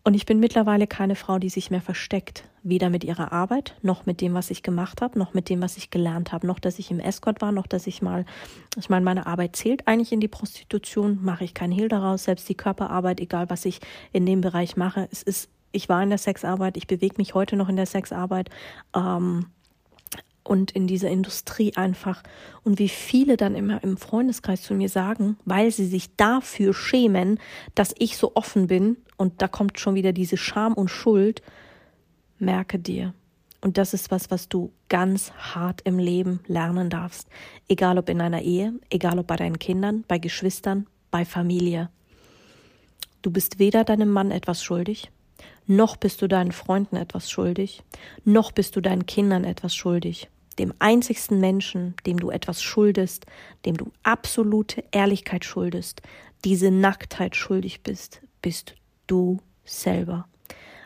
Und 0.08 0.14
ich 0.14 0.24
bin 0.24 0.40
mittlerweile 0.40 0.86
keine 0.86 1.16
Frau, 1.16 1.38
die 1.38 1.50
sich 1.50 1.70
mehr 1.70 1.82
versteckt. 1.82 2.44
Weder 2.62 2.88
mit 2.88 3.04
ihrer 3.04 3.30
Arbeit, 3.30 3.76
noch 3.82 4.06
mit 4.06 4.22
dem, 4.22 4.32
was 4.32 4.50
ich 4.50 4.62
gemacht 4.62 5.02
habe, 5.02 5.18
noch 5.18 5.34
mit 5.34 5.50
dem, 5.50 5.60
was 5.60 5.76
ich 5.76 5.90
gelernt 5.90 6.32
habe, 6.32 6.46
noch 6.46 6.58
dass 6.58 6.78
ich 6.78 6.90
im 6.90 6.98
Escort 6.98 7.42
war, 7.42 7.52
noch 7.52 7.66
dass 7.66 7.86
ich 7.86 8.00
mal, 8.00 8.24
ich 8.78 8.88
meine, 8.88 9.04
meine 9.04 9.26
Arbeit 9.26 9.54
zählt 9.54 9.86
eigentlich 9.86 10.10
in 10.10 10.20
die 10.20 10.26
Prostitution, 10.26 11.18
mache 11.20 11.44
ich 11.44 11.52
keinen 11.52 11.72
Hehl 11.72 11.88
daraus, 11.88 12.24
selbst 12.24 12.48
die 12.48 12.54
Körperarbeit, 12.54 13.20
egal 13.20 13.50
was 13.50 13.66
ich 13.66 13.80
in 14.10 14.24
dem 14.24 14.40
Bereich 14.40 14.78
mache. 14.78 15.10
Es 15.12 15.22
ist, 15.22 15.50
ich 15.72 15.90
war 15.90 16.02
in 16.02 16.08
der 16.08 16.16
Sexarbeit, 16.16 16.78
ich 16.78 16.86
bewege 16.86 17.16
mich 17.18 17.34
heute 17.34 17.56
noch 17.56 17.68
in 17.68 17.76
der 17.76 17.84
Sexarbeit. 17.84 18.48
Ähm, 18.96 19.44
und 20.48 20.70
in 20.70 20.86
dieser 20.86 21.10
Industrie 21.10 21.74
einfach. 21.76 22.22
Und 22.64 22.78
wie 22.78 22.88
viele 22.88 23.36
dann 23.36 23.54
immer 23.54 23.82
im 23.84 23.96
Freundeskreis 23.96 24.62
zu 24.62 24.74
mir 24.74 24.88
sagen, 24.88 25.36
weil 25.44 25.70
sie 25.70 25.86
sich 25.86 26.16
dafür 26.16 26.72
schämen, 26.74 27.38
dass 27.74 27.94
ich 27.98 28.16
so 28.16 28.34
offen 28.34 28.66
bin, 28.66 28.96
und 29.16 29.42
da 29.42 29.48
kommt 29.48 29.78
schon 29.78 29.94
wieder 29.94 30.12
diese 30.12 30.36
Scham 30.36 30.72
und 30.74 30.88
Schuld, 30.88 31.42
merke 32.38 32.78
dir. 32.78 33.14
Und 33.60 33.76
das 33.76 33.92
ist 33.92 34.10
was, 34.10 34.30
was 34.30 34.48
du 34.48 34.72
ganz 34.88 35.32
hart 35.32 35.80
im 35.82 35.98
Leben 35.98 36.40
lernen 36.46 36.88
darfst. 36.88 37.28
Egal 37.68 37.98
ob 37.98 38.08
in 38.08 38.20
einer 38.20 38.42
Ehe, 38.42 38.72
egal 38.88 39.18
ob 39.18 39.26
bei 39.26 39.36
deinen 39.36 39.58
Kindern, 39.58 40.04
bei 40.06 40.18
Geschwistern, 40.18 40.86
bei 41.10 41.24
Familie. 41.24 41.90
Du 43.20 43.32
bist 43.32 43.58
weder 43.58 43.82
deinem 43.82 44.10
Mann 44.10 44.30
etwas 44.30 44.62
schuldig, 44.62 45.10
noch 45.66 45.96
bist 45.96 46.22
du 46.22 46.28
deinen 46.28 46.52
Freunden 46.52 46.94
etwas 46.94 47.28
schuldig, 47.28 47.82
noch 48.24 48.52
bist 48.52 48.76
du 48.76 48.80
deinen 48.80 49.06
Kindern 49.06 49.42
etwas 49.42 49.74
schuldig 49.74 50.30
dem 50.58 50.74
einzigsten 50.78 51.40
Menschen, 51.40 51.94
dem 52.06 52.18
du 52.18 52.30
etwas 52.30 52.62
schuldest, 52.62 53.26
dem 53.64 53.76
du 53.76 53.90
absolute 54.02 54.84
Ehrlichkeit 54.90 55.44
schuldest, 55.44 56.02
diese 56.44 56.70
Nacktheit 56.70 57.36
schuldig 57.36 57.82
bist, 57.82 58.20
bist 58.42 58.74
du 59.06 59.38
selber. 59.64 60.26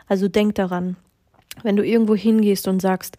Also 0.07 0.27
denk 0.27 0.55
daran, 0.55 0.95
wenn 1.61 1.75
du 1.75 1.85
irgendwo 1.85 2.15
hingehst 2.15 2.67
und 2.67 2.81
sagst, 2.81 3.17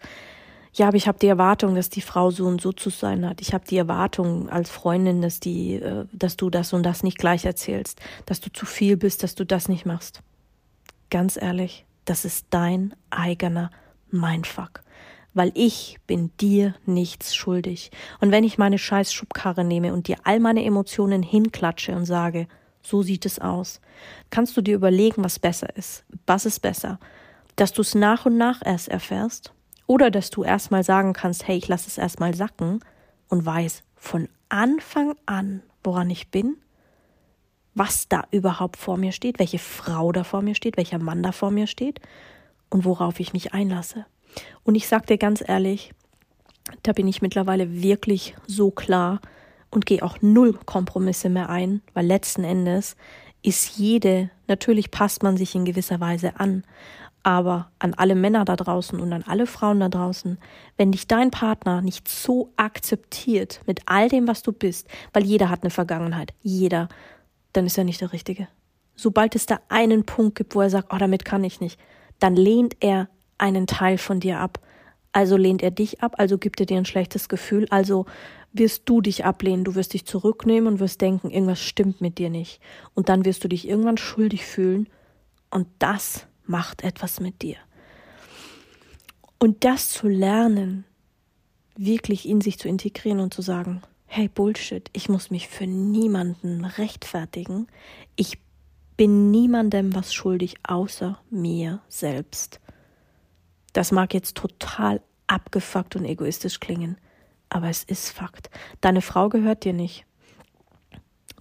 ja, 0.73 0.89
aber 0.89 0.97
ich 0.97 1.07
habe 1.07 1.19
die 1.19 1.27
Erwartung, 1.27 1.73
dass 1.75 1.89
die 1.89 2.01
Frau 2.01 2.31
so 2.31 2.45
und 2.45 2.59
so 2.59 2.73
zu 2.73 2.89
sein 2.89 3.25
hat. 3.25 3.39
Ich 3.39 3.53
habe 3.53 3.63
die 3.65 3.77
Erwartung 3.77 4.49
als 4.49 4.69
Freundin, 4.69 5.21
dass 5.21 5.39
die, 5.39 5.75
äh, 5.75 6.05
dass 6.11 6.35
du 6.35 6.49
das 6.49 6.73
und 6.73 6.83
das 6.83 7.01
nicht 7.01 7.17
gleich 7.17 7.45
erzählst, 7.45 8.01
dass 8.25 8.41
du 8.41 8.51
zu 8.51 8.65
viel 8.65 8.97
bist, 8.97 9.23
dass 9.23 9.35
du 9.35 9.45
das 9.45 9.69
nicht 9.69 9.85
machst. 9.85 10.21
Ganz 11.09 11.37
ehrlich, 11.41 11.85
das 12.03 12.25
ist 12.25 12.47
dein 12.49 12.93
eigener 13.09 13.71
Mindfuck 14.11 14.81
weil 15.35 15.51
ich 15.53 15.97
bin 16.07 16.31
dir 16.39 16.73
nichts 16.85 17.35
schuldig. 17.35 17.91
Und 18.19 18.31
wenn 18.31 18.43
ich 18.43 18.57
meine 18.57 18.79
scheiß 18.79 19.13
Schubkarre 19.13 19.63
nehme 19.63 19.93
und 19.93 20.07
dir 20.07 20.17
all 20.23 20.39
meine 20.39 20.63
Emotionen 20.63 21.21
hinklatsche 21.21 21.95
und 21.95 22.05
sage, 22.05 22.47
so 22.81 23.03
sieht 23.03 23.25
es 23.25 23.39
aus, 23.39 23.81
kannst 24.29 24.55
du 24.57 24.61
dir 24.61 24.75
überlegen, 24.75 25.23
was 25.23 25.37
besser 25.37 25.75
ist. 25.75 26.05
Was 26.25 26.45
ist 26.45 26.61
besser? 26.61 26.99
Dass 27.57 27.73
du 27.73 27.81
es 27.81 27.95
nach 27.95 28.25
und 28.25 28.37
nach 28.37 28.61
erst 28.63 28.87
erfährst 28.87 29.53
oder 29.87 30.09
dass 30.09 30.29
du 30.29 30.43
erstmal 30.43 30.83
sagen 30.83 31.13
kannst, 31.13 31.47
hey, 31.47 31.57
ich 31.57 31.67
lass 31.67 31.85
es 31.85 31.97
erstmal 31.97 32.33
sacken 32.33 32.79
und 33.27 33.45
weiß 33.45 33.83
von 33.95 34.29
Anfang 34.49 35.15
an, 35.25 35.61
woran 35.83 36.09
ich 36.09 36.29
bin, 36.29 36.57
was 37.73 38.07
da 38.07 38.23
überhaupt 38.31 38.77
vor 38.77 38.97
mir 38.97 39.11
steht, 39.11 39.37
welche 39.37 39.59
Frau 39.59 40.13
da 40.13 40.23
vor 40.23 40.41
mir 40.41 40.55
steht, 40.55 40.77
welcher 40.77 40.99
Mann 40.99 41.23
da 41.23 41.33
vor 41.33 41.51
mir 41.51 41.67
steht 41.67 41.99
und 42.69 42.85
worauf 42.85 43.19
ich 43.19 43.33
mich 43.33 43.53
einlasse. 43.53 44.05
Und 44.63 44.75
ich 44.75 44.87
sag 44.87 45.07
dir 45.07 45.17
ganz 45.17 45.43
ehrlich, 45.45 45.91
da 46.83 46.93
bin 46.93 47.07
ich 47.07 47.21
mittlerweile 47.21 47.81
wirklich 47.81 48.35
so 48.47 48.71
klar 48.71 49.19
und 49.69 49.85
gehe 49.85 50.03
auch 50.03 50.17
null 50.21 50.53
Kompromisse 50.65 51.29
mehr 51.29 51.49
ein, 51.49 51.81
weil 51.93 52.05
letzten 52.05 52.43
Endes 52.43 52.95
ist 53.43 53.77
jede, 53.77 54.31
natürlich 54.47 54.89
passt 54.89 55.21
man 55.21 55.37
sich 55.37 55.53
in 55.53 55.65
gewisser 55.65 55.99
Weise 55.99 56.39
an, 56.39 56.63
aber 57.21 57.71
an 57.79 57.93
alle 57.95 58.15
Männer 58.15 58.45
da 58.45 58.55
draußen 58.55 58.99
und 58.99 59.11
an 59.11 59.23
alle 59.27 59.47
Frauen 59.47 59.79
da 59.79 59.89
draußen, 59.89 60.37
wenn 60.77 60.91
dich 60.91 61.07
dein 61.07 61.31
Partner 61.31 61.81
nicht 61.81 62.07
so 62.07 62.51
akzeptiert 62.55 63.61
mit 63.65 63.81
all 63.87 64.09
dem, 64.09 64.27
was 64.27 64.43
du 64.43 64.51
bist, 64.51 64.87
weil 65.13 65.23
jeder 65.23 65.49
hat 65.49 65.63
eine 65.63 65.71
Vergangenheit, 65.71 66.33
jeder, 66.41 66.87
dann 67.53 67.65
ist 67.65 67.77
er 67.77 67.83
nicht 67.83 68.01
der 68.01 68.13
Richtige. 68.13 68.47
Sobald 68.95 69.35
es 69.35 69.45
da 69.45 69.59
einen 69.69 70.05
Punkt 70.05 70.35
gibt, 70.35 70.55
wo 70.55 70.61
er 70.61 70.69
sagt, 70.69 70.93
oh, 70.93 70.97
damit 70.97 71.25
kann 71.25 71.43
ich 71.43 71.59
nicht, 71.59 71.79
dann 72.19 72.35
lehnt 72.35 72.77
er 72.79 73.09
einen 73.37 73.67
Teil 73.67 73.97
von 73.97 74.19
dir 74.19 74.39
ab. 74.39 74.59
Also 75.11 75.37
lehnt 75.37 75.63
er 75.63 75.71
dich 75.71 76.01
ab, 76.01 76.15
also 76.17 76.37
gibt 76.37 76.59
er 76.59 76.65
dir 76.65 76.77
ein 76.77 76.85
schlechtes 76.85 77.29
Gefühl, 77.29 77.67
also 77.69 78.05
wirst 78.51 78.83
du 78.85 79.01
dich 79.01 79.23
ablehnen, 79.23 79.63
du 79.63 79.75
wirst 79.75 79.93
dich 79.93 80.05
zurücknehmen 80.05 80.73
und 80.73 80.79
wirst 80.79 81.01
denken, 81.01 81.29
irgendwas 81.29 81.61
stimmt 81.61 82.01
mit 82.01 82.17
dir 82.17 82.29
nicht. 82.29 82.59
Und 82.93 83.09
dann 83.09 83.25
wirst 83.25 83.43
du 83.43 83.47
dich 83.47 83.67
irgendwann 83.67 83.97
schuldig 83.97 84.45
fühlen 84.45 84.89
und 85.51 85.67
das 85.79 86.27
macht 86.45 86.83
etwas 86.83 87.19
mit 87.19 87.41
dir. 87.41 87.57
Und 89.39 89.63
das 89.63 89.89
zu 89.89 90.07
lernen, 90.07 90.85
wirklich 91.77 92.27
in 92.27 92.41
sich 92.41 92.57
zu 92.57 92.67
integrieren 92.67 93.19
und 93.19 93.33
zu 93.33 93.41
sagen, 93.41 93.81
hey 94.05 94.29
Bullshit, 94.29 94.89
ich 94.93 95.09
muss 95.09 95.31
mich 95.31 95.47
für 95.47 95.67
niemanden 95.67 96.63
rechtfertigen, 96.63 97.67
ich 98.15 98.39
bin 98.97 99.29
niemandem 99.31 99.93
was 99.93 100.13
schuldig 100.13 100.55
außer 100.63 101.19
mir 101.29 101.81
selbst. 101.89 102.61
Das 103.75 103.91
mag 103.91 104.13
jetzt 104.13 104.37
total 104.37 105.01
abgefuckt 105.27 105.97
und 105.97 106.05
egoistisch 106.05 106.61
klingen, 106.61 106.97
aber 107.49 107.67
es 107.67 107.83
ist 107.83 108.09
Fakt. 108.09 108.49
Deine 108.79 109.01
Frau 109.01 109.27
gehört 109.27 109.65
dir 109.65 109.73
nicht. 109.73 110.05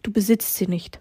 Du 0.02 0.10
besitzt 0.10 0.56
sie 0.56 0.66
nicht. 0.66 0.98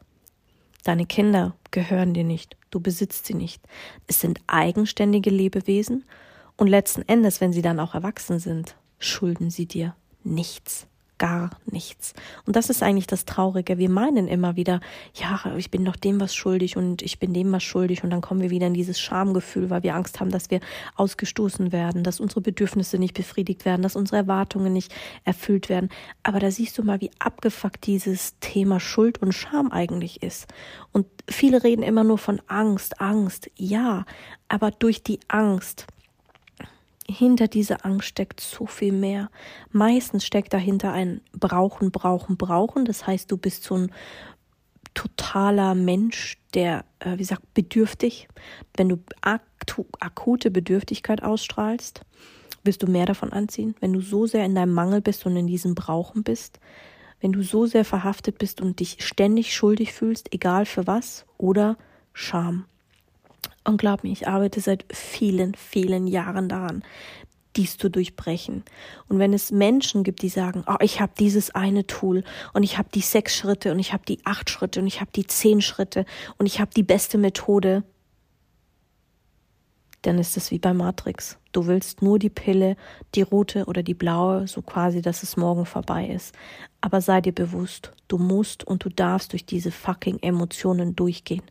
Deine 0.84 1.08
Kinder 1.08 1.56
gehören 1.72 2.14
dir 2.14 2.24
nicht. 2.24 2.56
Du 2.70 2.80
besitzt 2.80 3.26
sie 3.26 3.34
nicht. 3.34 3.64
Es 4.06 4.22
sind 4.22 4.42
eigenständige 4.46 5.32
Lebewesen 5.32 6.06
und 6.56 6.68
letzten 6.68 7.02
Endes, 7.02 7.42
wenn 7.42 7.52
sie 7.52 7.64
dann 7.64 7.80
auch 7.80 7.96
erwachsen 7.96 8.38
sind, 8.38 8.76
schulden 9.00 9.50
sie 9.50 9.66
dir 9.66 9.96
nichts 10.24 10.86
gar 11.18 11.52
nichts. 11.66 12.14
Und 12.46 12.56
das 12.56 12.70
ist 12.70 12.84
eigentlich 12.84 13.08
das 13.08 13.26
Traurige. 13.26 13.78
Wir 13.78 13.90
meinen 13.90 14.28
immer 14.28 14.56
wieder, 14.56 14.82
ja, 15.14 15.56
ich 15.58 15.72
bin 15.72 15.86
doch 15.86 15.96
dem 15.96 16.20
was 16.20 16.36
schuldig 16.36 16.78
und 16.78 17.02
ich 17.02 17.20
bin 17.20 17.34
dem 17.34 17.52
was 17.52 17.64
schuldig 17.64 18.04
und 18.04 18.10
dann 18.10 18.22
kommen 18.22 18.42
wir 18.42 18.50
wieder 18.50 18.68
in 18.68 18.74
dieses 18.74 19.00
Schamgefühl, 19.00 19.70
weil 19.70 19.84
wir 19.84 19.96
Angst 19.96 20.20
haben, 20.20 20.32
dass 20.32 20.50
wir 20.50 20.60
ausgestoßen 20.96 21.72
werden, 21.72 22.04
dass 22.04 22.20
unsere 22.20 22.42
Bedürfnisse 22.42 22.98
nicht 22.98 23.14
befriedigt 23.14 23.66
werden, 23.66 23.82
dass 23.82 23.96
unsere 23.96 24.18
Erwartungen 24.18 24.74
nicht 24.74 24.94
erfüllt 25.24 25.70
werden. 25.70 25.90
Aber 26.24 26.40
da 26.40 26.52
siehst 26.52 26.78
du 26.78 26.84
mal, 26.84 27.02
wie 27.02 27.12
abgefuckt 27.20 27.86
dieses 27.86 28.40
Thema 28.40 28.80
Schuld 28.80 29.22
und 29.22 29.34
Scham 29.34 29.72
eigentlich 29.72 30.24
ist. 30.24 30.48
Und 30.92 31.06
viele 31.30 31.64
reden 31.64 31.84
immer 31.84 32.04
nur 32.04 32.18
von 32.18 32.42
Angst, 32.48 33.00
Angst. 33.00 33.50
Ja, 33.56 34.06
aber 34.48 34.72
durch 34.72 35.04
die 35.04 35.20
Angst 35.28 35.88
hinter 37.08 37.48
dieser 37.48 37.86
Angst 37.86 38.08
steckt 38.08 38.40
so 38.40 38.66
viel 38.66 38.94
mehr. 38.94 39.30
Meistens 39.72 40.26
steckt 40.26 40.54
dahinter 40.54 40.92
ein 40.94 41.22
Brauchen, 41.32 41.92
Brauchen, 41.92 42.38
Brauchen. 42.38 42.86
Das 42.86 43.06
heißt, 43.06 43.32
du 43.32 43.38
bist 43.38 43.64
so 43.64 43.76
ein 43.76 43.92
totaler 44.94 45.76
Mensch, 45.76 46.38
der, 46.54 46.86
äh, 47.00 47.14
wie 47.14 47.18
gesagt, 47.18 47.54
bedürftig. 47.54 48.28
Wenn 48.76 48.90
du 48.90 49.00
akute 50.00 50.52
Bedürftigkeit 50.52 51.24
ausstrahlst, 51.24 52.02
wirst 52.64 52.84
du 52.84 52.88
mehr 52.88 53.06
davon 53.06 53.34
anziehen. 53.34 53.76
Wenn 53.80 53.94
du 53.94 54.02
so 54.02 54.26
sehr 54.26 54.46
in 54.46 54.56
deinem 54.56 54.74
Mangel 54.74 55.02
bist 55.02 55.26
und 55.26 55.36
in 55.36 55.48
diesem 55.48 55.76
Brauchen 55.76 56.24
bist, 56.24 56.60
wenn 57.20 57.32
du 57.32 57.42
so 57.42 57.66
sehr 57.66 57.86
verhaftet 57.86 58.38
bist 58.38 58.62
und 58.62 58.80
dich 58.80 58.98
ständig 59.00 59.56
schuldig 59.56 59.94
fühlst, 59.94 60.34
egal 60.34 60.66
für 60.66 60.88
was, 60.88 61.26
oder 61.38 61.78
Scham. 62.14 62.66
Und 63.64 63.78
glaub 63.78 64.04
mir, 64.04 64.12
ich 64.12 64.28
arbeite 64.28 64.60
seit 64.60 64.86
vielen, 64.92 65.56
vielen 65.56 66.08
Jahren 66.08 66.50
daran, 66.50 66.84
dies 67.56 67.78
zu 67.78 67.90
durchbrechen. 67.90 68.64
Und 69.08 69.20
wenn 69.20 69.34
es 69.34 69.52
Menschen 69.52 70.04
gibt, 70.04 70.22
die 70.22 70.30
sagen, 70.30 70.64
oh, 70.68 70.78
ich 70.82 71.00
habe 71.00 71.14
dieses 71.18 71.52
eine 71.52 71.86
Tool 71.86 72.24
und 72.54 72.64
ich 72.64 72.78
habe 72.78 72.90
die 72.94 73.02
sechs 73.02 73.36
Schritte 73.36 73.72
und 73.72 73.80
ich 73.80 73.94
habe 73.94 74.04
die 74.06 74.20
acht 74.26 74.50
Schritte 74.50 74.80
und 74.80 74.88
ich 74.88 75.02
habe 75.02 75.12
die 75.16 75.28
zehn 75.28 75.62
Schritte 75.62 76.06
und 76.38 76.46
ich 76.46 76.60
habe 76.60 76.72
die 76.76 76.84
beste 76.84 77.18
Methode, 77.18 77.84
dann 80.02 80.20
ist 80.20 80.36
es 80.36 80.52
wie 80.52 80.60
bei 80.60 80.74
Matrix. 80.74 81.38
Du 81.54 81.68
willst 81.68 82.02
nur 82.02 82.20
die 82.20 82.30
Pille, 82.30 82.76
die 83.16 83.22
rote 83.22 83.66
oder 83.66 83.84
die 83.84 83.94
blaue, 83.94 84.48
so 84.48 84.62
quasi, 84.62 85.02
dass 85.02 85.24
es 85.24 85.38
morgen 85.38 85.66
vorbei 85.66 86.08
ist. 86.08 86.36
Aber 86.82 87.00
sei 87.00 87.22
dir 87.22 87.34
bewusst, 87.34 87.92
du 88.08 88.18
musst 88.18 88.66
und 88.66 88.84
du 88.84 88.90
darfst 88.90 89.32
durch 89.32 89.46
diese 89.46 89.72
fucking 89.72 90.20
Emotionen 90.20 90.96
durchgehen. 90.96 91.44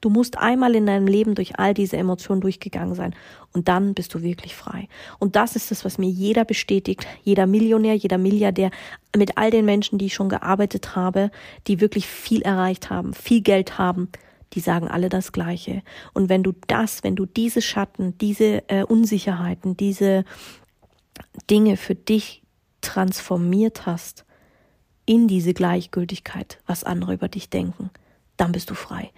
Du 0.00 0.08
musst 0.08 0.38
einmal 0.38 0.74
in 0.74 0.86
deinem 0.86 1.06
Leben 1.06 1.34
durch 1.34 1.58
all 1.58 1.74
diese 1.74 1.96
Emotionen 1.98 2.40
durchgegangen 2.40 2.94
sein 2.94 3.14
und 3.52 3.68
dann 3.68 3.92
bist 3.92 4.14
du 4.14 4.22
wirklich 4.22 4.54
frei. 4.54 4.88
Und 5.18 5.36
das 5.36 5.56
ist 5.56 5.70
das, 5.70 5.84
was 5.84 5.98
mir 5.98 6.08
jeder 6.08 6.44
bestätigt, 6.44 7.06
jeder 7.22 7.46
Millionär, 7.46 7.94
jeder 7.94 8.16
Milliardär, 8.16 8.70
mit 9.14 9.36
all 9.36 9.50
den 9.50 9.66
Menschen, 9.66 9.98
die 9.98 10.06
ich 10.06 10.14
schon 10.14 10.30
gearbeitet 10.30 10.96
habe, 10.96 11.30
die 11.66 11.80
wirklich 11.80 12.06
viel 12.06 12.42
erreicht 12.42 12.88
haben, 12.88 13.12
viel 13.12 13.42
Geld 13.42 13.76
haben, 13.76 14.08
die 14.54 14.60
sagen 14.60 14.88
alle 14.88 15.10
das 15.10 15.32
Gleiche. 15.32 15.82
Und 16.14 16.28
wenn 16.28 16.42
du 16.42 16.52
das, 16.66 17.04
wenn 17.04 17.16
du 17.16 17.26
diese 17.26 17.60
Schatten, 17.60 18.16
diese 18.18 18.68
äh, 18.68 18.84
Unsicherheiten, 18.84 19.76
diese 19.76 20.24
Dinge 21.50 21.76
für 21.76 21.94
dich 21.94 22.42
transformiert 22.80 23.84
hast 23.84 24.24
in 25.04 25.28
diese 25.28 25.52
Gleichgültigkeit, 25.52 26.58
was 26.66 26.84
andere 26.84 27.12
über 27.12 27.28
dich 27.28 27.50
denken, 27.50 27.90
dann 28.38 28.52
bist 28.52 28.70
du 28.70 28.74
frei 28.74 29.10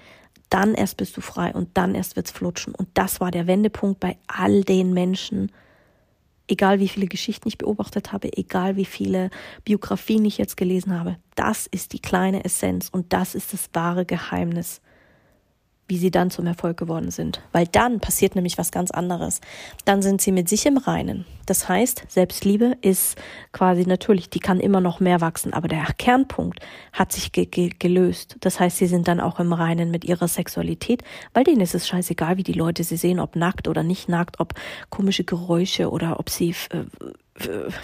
dann 0.53 0.75
erst 0.75 0.99
bist 0.99 1.17
du 1.17 1.21
frei 1.21 1.53
und 1.53 1.71
dann 1.75 1.95
erst 1.95 2.17
wird's 2.17 2.31
flutschen. 2.31 2.75
Und 2.75 2.89
das 2.95 3.21
war 3.21 3.31
der 3.31 3.47
Wendepunkt 3.47 4.01
bei 4.01 4.19
all 4.27 4.63
den 4.63 4.93
Menschen, 4.93 5.51
egal 6.47 6.79
wie 6.79 6.89
viele 6.89 7.07
Geschichten 7.07 7.49
ich 7.49 7.57
beobachtet 7.59 8.13
habe, 8.13 8.37
egal 8.37 8.77
wie 8.77 8.85
viele 8.85 9.31
Biografien 9.65 10.25
ich 10.25 10.37
jetzt 10.37 10.57
gelesen 10.57 10.99
habe. 10.99 11.17
Das 11.35 11.67
ist 11.67 11.95
die 11.95 12.01
kleine 12.01 12.45
Essenz 12.45 12.89
und 12.91 13.13
das 13.13 13.35
ist 13.35 13.53
das 13.53 13.71
wahre 13.73 14.05
Geheimnis 14.05 14.83
wie 15.93 15.99
sie 15.99 16.11
dann 16.11 16.31
zum 16.31 16.47
Erfolg 16.47 16.79
geworden 16.79 17.11
sind. 17.11 17.43
Weil 17.53 17.67
dann 17.67 18.01
passiert 18.01 18.35
nämlich 18.35 18.57
was 18.57 18.73
ganz 18.73 18.91
anderes. 18.91 19.43
Dann 19.85 20.01
sind 20.01 20.23
sie 20.23 20.33
mit 20.33 20.49
sich 20.49 20.65
im 20.65 20.79
Reinen. 20.79 21.27
Das 21.45 21.69
heißt, 21.69 22.07
Selbstliebe 22.09 22.79
ist 22.81 23.19
quasi 23.53 23.85
natürlich, 23.85 24.31
die 24.31 24.39
kann 24.39 24.59
immer 24.59 24.81
noch 24.81 25.01
mehr 25.01 25.21
wachsen, 25.21 25.53
aber 25.53 25.69
der 25.69 25.85
Kernpunkt 25.99 26.61
hat 26.95 27.13
sich 27.13 27.31
ge 27.31 27.45
ge 27.45 27.73
gelöst. 27.79 28.37
Das 28.41 28.59
heißt, 28.59 28.79
sie 28.79 28.87
sind 28.87 29.07
dann 29.07 29.21
auch 29.21 29.39
im 29.39 29.53
Reinen 29.53 29.91
mit 29.91 30.07
ihrer 30.07 30.29
Sexualität, 30.29 31.05
weil 31.35 31.45
denen 31.45 31.61
ist 31.61 31.75
es 31.75 31.87
scheißegal, 31.87 32.39
wie 32.39 32.43
die 32.43 32.55
Leute 32.55 32.85
sie 32.85 32.97
sehen, 32.97 33.21
ob 33.21 33.37
nackt 33.37 33.69
oder 33.69 33.83
nicht 33.83 34.09
nackt, 34.09 34.41
ob 34.41 34.55
komische 34.89 35.25
Geräusche 35.25 35.91
oder 35.91 36.19
ob 36.19 36.31
sie 36.31 36.55
äh, 36.71 36.85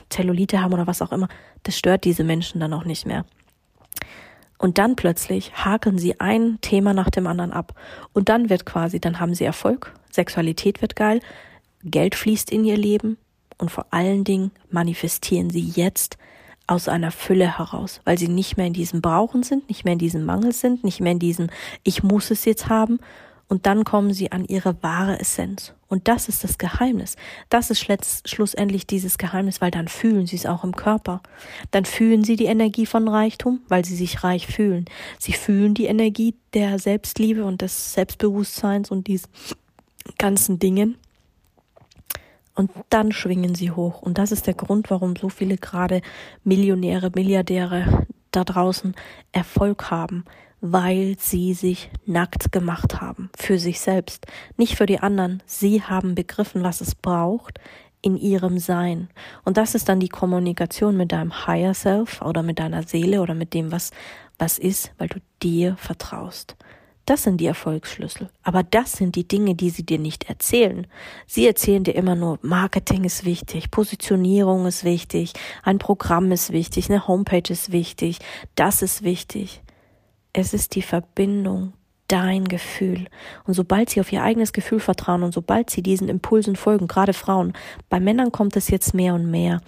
Zellulite 0.08 0.62
haben 0.62 0.72
oder 0.72 0.86
was 0.86 1.02
auch 1.02 1.12
immer. 1.12 1.28
Das 1.64 1.76
stört 1.76 2.04
diese 2.04 2.24
Menschen 2.24 2.58
dann 2.58 2.72
auch 2.72 2.84
nicht 2.84 3.04
mehr. 3.04 3.26
Und 4.58 4.78
dann 4.78 4.96
plötzlich 4.96 5.52
haken 5.64 5.98
sie 5.98 6.20
ein 6.20 6.58
Thema 6.60 6.92
nach 6.92 7.10
dem 7.10 7.26
anderen 7.26 7.52
ab. 7.52 7.74
Und 8.12 8.28
dann 8.28 8.50
wird 8.50 8.66
quasi, 8.66 9.00
dann 9.00 9.20
haben 9.20 9.34
sie 9.34 9.44
Erfolg, 9.44 9.94
Sexualität 10.10 10.82
wird 10.82 10.96
geil, 10.96 11.20
Geld 11.84 12.16
fließt 12.16 12.50
in 12.50 12.64
ihr 12.64 12.76
Leben 12.76 13.18
und 13.56 13.70
vor 13.70 13.86
allen 13.90 14.24
Dingen 14.24 14.50
manifestieren 14.70 15.50
sie 15.50 15.64
jetzt 15.64 16.18
aus 16.66 16.88
einer 16.88 17.10
Fülle 17.10 17.58
heraus, 17.58 18.00
weil 18.04 18.18
sie 18.18 18.28
nicht 18.28 18.56
mehr 18.56 18.66
in 18.66 18.72
diesem 18.72 19.00
Brauchen 19.00 19.42
sind, 19.42 19.68
nicht 19.68 19.84
mehr 19.84 19.94
in 19.94 19.98
diesem 19.98 20.24
Mangel 20.24 20.52
sind, 20.52 20.84
nicht 20.84 21.00
mehr 21.00 21.12
in 21.12 21.18
diesem 21.18 21.48
Ich 21.82 22.02
muss 22.02 22.30
es 22.30 22.44
jetzt 22.44 22.68
haben, 22.68 22.98
und 23.48 23.64
dann 23.64 23.84
kommen 23.84 24.12
sie 24.12 24.30
an 24.30 24.44
ihre 24.44 24.82
wahre 24.82 25.18
Essenz. 25.18 25.72
Und 25.88 26.06
das 26.06 26.28
ist 26.28 26.44
das 26.44 26.58
Geheimnis. 26.58 27.16
Das 27.48 27.70
ist 27.70 27.86
schlussendlich 28.26 28.86
dieses 28.86 29.16
Geheimnis, 29.16 29.62
weil 29.62 29.70
dann 29.70 29.88
fühlen 29.88 30.26
sie 30.26 30.36
es 30.36 30.44
auch 30.44 30.62
im 30.62 30.76
Körper. 30.76 31.22
Dann 31.70 31.86
fühlen 31.86 32.24
sie 32.24 32.36
die 32.36 32.44
Energie 32.44 32.84
von 32.84 33.08
Reichtum, 33.08 33.60
weil 33.68 33.86
sie 33.86 33.96
sich 33.96 34.22
reich 34.22 34.46
fühlen. 34.46 34.84
Sie 35.18 35.32
fühlen 35.32 35.72
die 35.72 35.86
Energie 35.86 36.34
der 36.52 36.78
Selbstliebe 36.78 37.44
und 37.44 37.62
des 37.62 37.94
Selbstbewusstseins 37.94 38.90
und 38.90 39.06
diesen 39.06 39.30
ganzen 40.18 40.58
Dingen. 40.58 40.98
Und 42.54 42.70
dann 42.90 43.12
schwingen 43.12 43.54
sie 43.54 43.70
hoch. 43.70 44.02
Und 44.02 44.18
das 44.18 44.30
ist 44.30 44.46
der 44.46 44.54
Grund, 44.54 44.90
warum 44.90 45.16
so 45.16 45.30
viele 45.30 45.56
gerade 45.56 46.02
Millionäre, 46.44 47.10
Milliardäre 47.14 48.06
da 48.30 48.44
draußen 48.44 48.94
Erfolg 49.32 49.90
haben, 49.90 50.24
weil 50.60 51.16
sie 51.18 51.54
sich 51.54 51.90
nackt 52.06 52.52
gemacht 52.52 53.00
haben 53.00 53.30
für 53.36 53.58
sich 53.58 53.80
selbst, 53.80 54.26
nicht 54.56 54.76
für 54.76 54.86
die 54.86 55.00
anderen. 55.00 55.42
Sie 55.46 55.82
haben 55.82 56.14
begriffen, 56.14 56.62
was 56.62 56.80
es 56.80 56.94
braucht 56.94 57.60
in 58.02 58.16
ihrem 58.16 58.58
Sein. 58.58 59.08
Und 59.44 59.56
das 59.56 59.74
ist 59.74 59.88
dann 59.88 60.00
die 60.00 60.08
Kommunikation 60.08 60.96
mit 60.96 61.12
deinem 61.12 61.46
Higher 61.46 61.74
Self 61.74 62.22
oder 62.22 62.42
mit 62.42 62.58
deiner 62.58 62.82
Seele 62.82 63.20
oder 63.20 63.34
mit 63.34 63.54
dem, 63.54 63.72
was, 63.72 63.90
was 64.38 64.58
ist, 64.58 64.92
weil 64.98 65.08
du 65.08 65.20
dir 65.42 65.76
vertraust. 65.76 66.56
Das 67.06 67.22
sind 67.22 67.38
die 67.38 67.46
Erfolgsschlüssel. 67.46 68.28
Aber 68.42 68.62
das 68.62 68.92
sind 68.92 69.16
die 69.16 69.26
Dinge, 69.26 69.54
die 69.54 69.70
sie 69.70 69.82
dir 69.82 69.98
nicht 69.98 70.28
erzählen. 70.28 70.86
Sie 71.26 71.46
erzählen 71.46 71.82
dir 71.82 71.94
immer 71.94 72.14
nur, 72.14 72.38
Marketing 72.42 73.04
ist 73.04 73.24
wichtig, 73.24 73.70
Positionierung 73.70 74.66
ist 74.66 74.84
wichtig, 74.84 75.32
ein 75.62 75.78
Programm 75.78 76.30
ist 76.32 76.52
wichtig, 76.52 76.90
eine 76.90 77.08
Homepage 77.08 77.50
ist 77.50 77.72
wichtig, 77.72 78.18
das 78.56 78.82
ist 78.82 79.04
wichtig. 79.04 79.62
Es 80.32 80.54
ist 80.54 80.74
die 80.74 80.82
Verbindung, 80.82 81.72
dein 82.08 82.46
Gefühl. 82.46 83.06
Und 83.44 83.54
sobald 83.54 83.90
sie 83.90 84.00
auf 84.00 84.12
ihr 84.12 84.22
eigenes 84.22 84.52
Gefühl 84.52 84.80
vertrauen 84.80 85.22
und 85.22 85.32
sobald 85.32 85.70
sie 85.70 85.82
diesen 85.82 86.08
Impulsen 86.08 86.56
folgen, 86.56 86.88
gerade 86.88 87.12
Frauen, 87.12 87.52
bei 87.88 88.00
Männern 88.00 88.32
kommt 88.32 88.56
es 88.56 88.68
jetzt 88.68 88.94
mehr 88.94 89.14
und 89.14 89.30
mehr, 89.30 89.60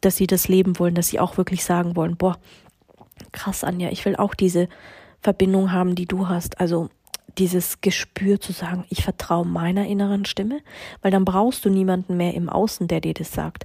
dass 0.00 0.16
sie 0.16 0.26
das 0.26 0.48
leben 0.48 0.78
wollen, 0.78 0.94
dass 0.94 1.08
sie 1.08 1.20
auch 1.20 1.36
wirklich 1.36 1.64
sagen 1.64 1.96
wollen, 1.96 2.16
boah, 2.16 2.36
krass, 3.32 3.64
Anja, 3.64 3.90
ich 3.90 4.04
will 4.04 4.16
auch 4.16 4.34
diese 4.34 4.68
Verbindung 5.20 5.72
haben, 5.72 5.94
die 5.94 6.06
du 6.06 6.28
hast. 6.28 6.60
Also 6.60 6.90
dieses 7.38 7.80
Gespür 7.80 8.40
zu 8.40 8.52
sagen, 8.52 8.84
ich 8.90 9.02
vertraue 9.02 9.46
meiner 9.46 9.86
inneren 9.86 10.24
Stimme, 10.24 10.60
weil 11.00 11.10
dann 11.10 11.24
brauchst 11.24 11.64
du 11.64 11.70
niemanden 11.70 12.16
mehr 12.16 12.34
im 12.34 12.48
Außen, 12.48 12.88
der 12.88 13.00
dir 13.00 13.14
das 13.14 13.32
sagt. 13.32 13.64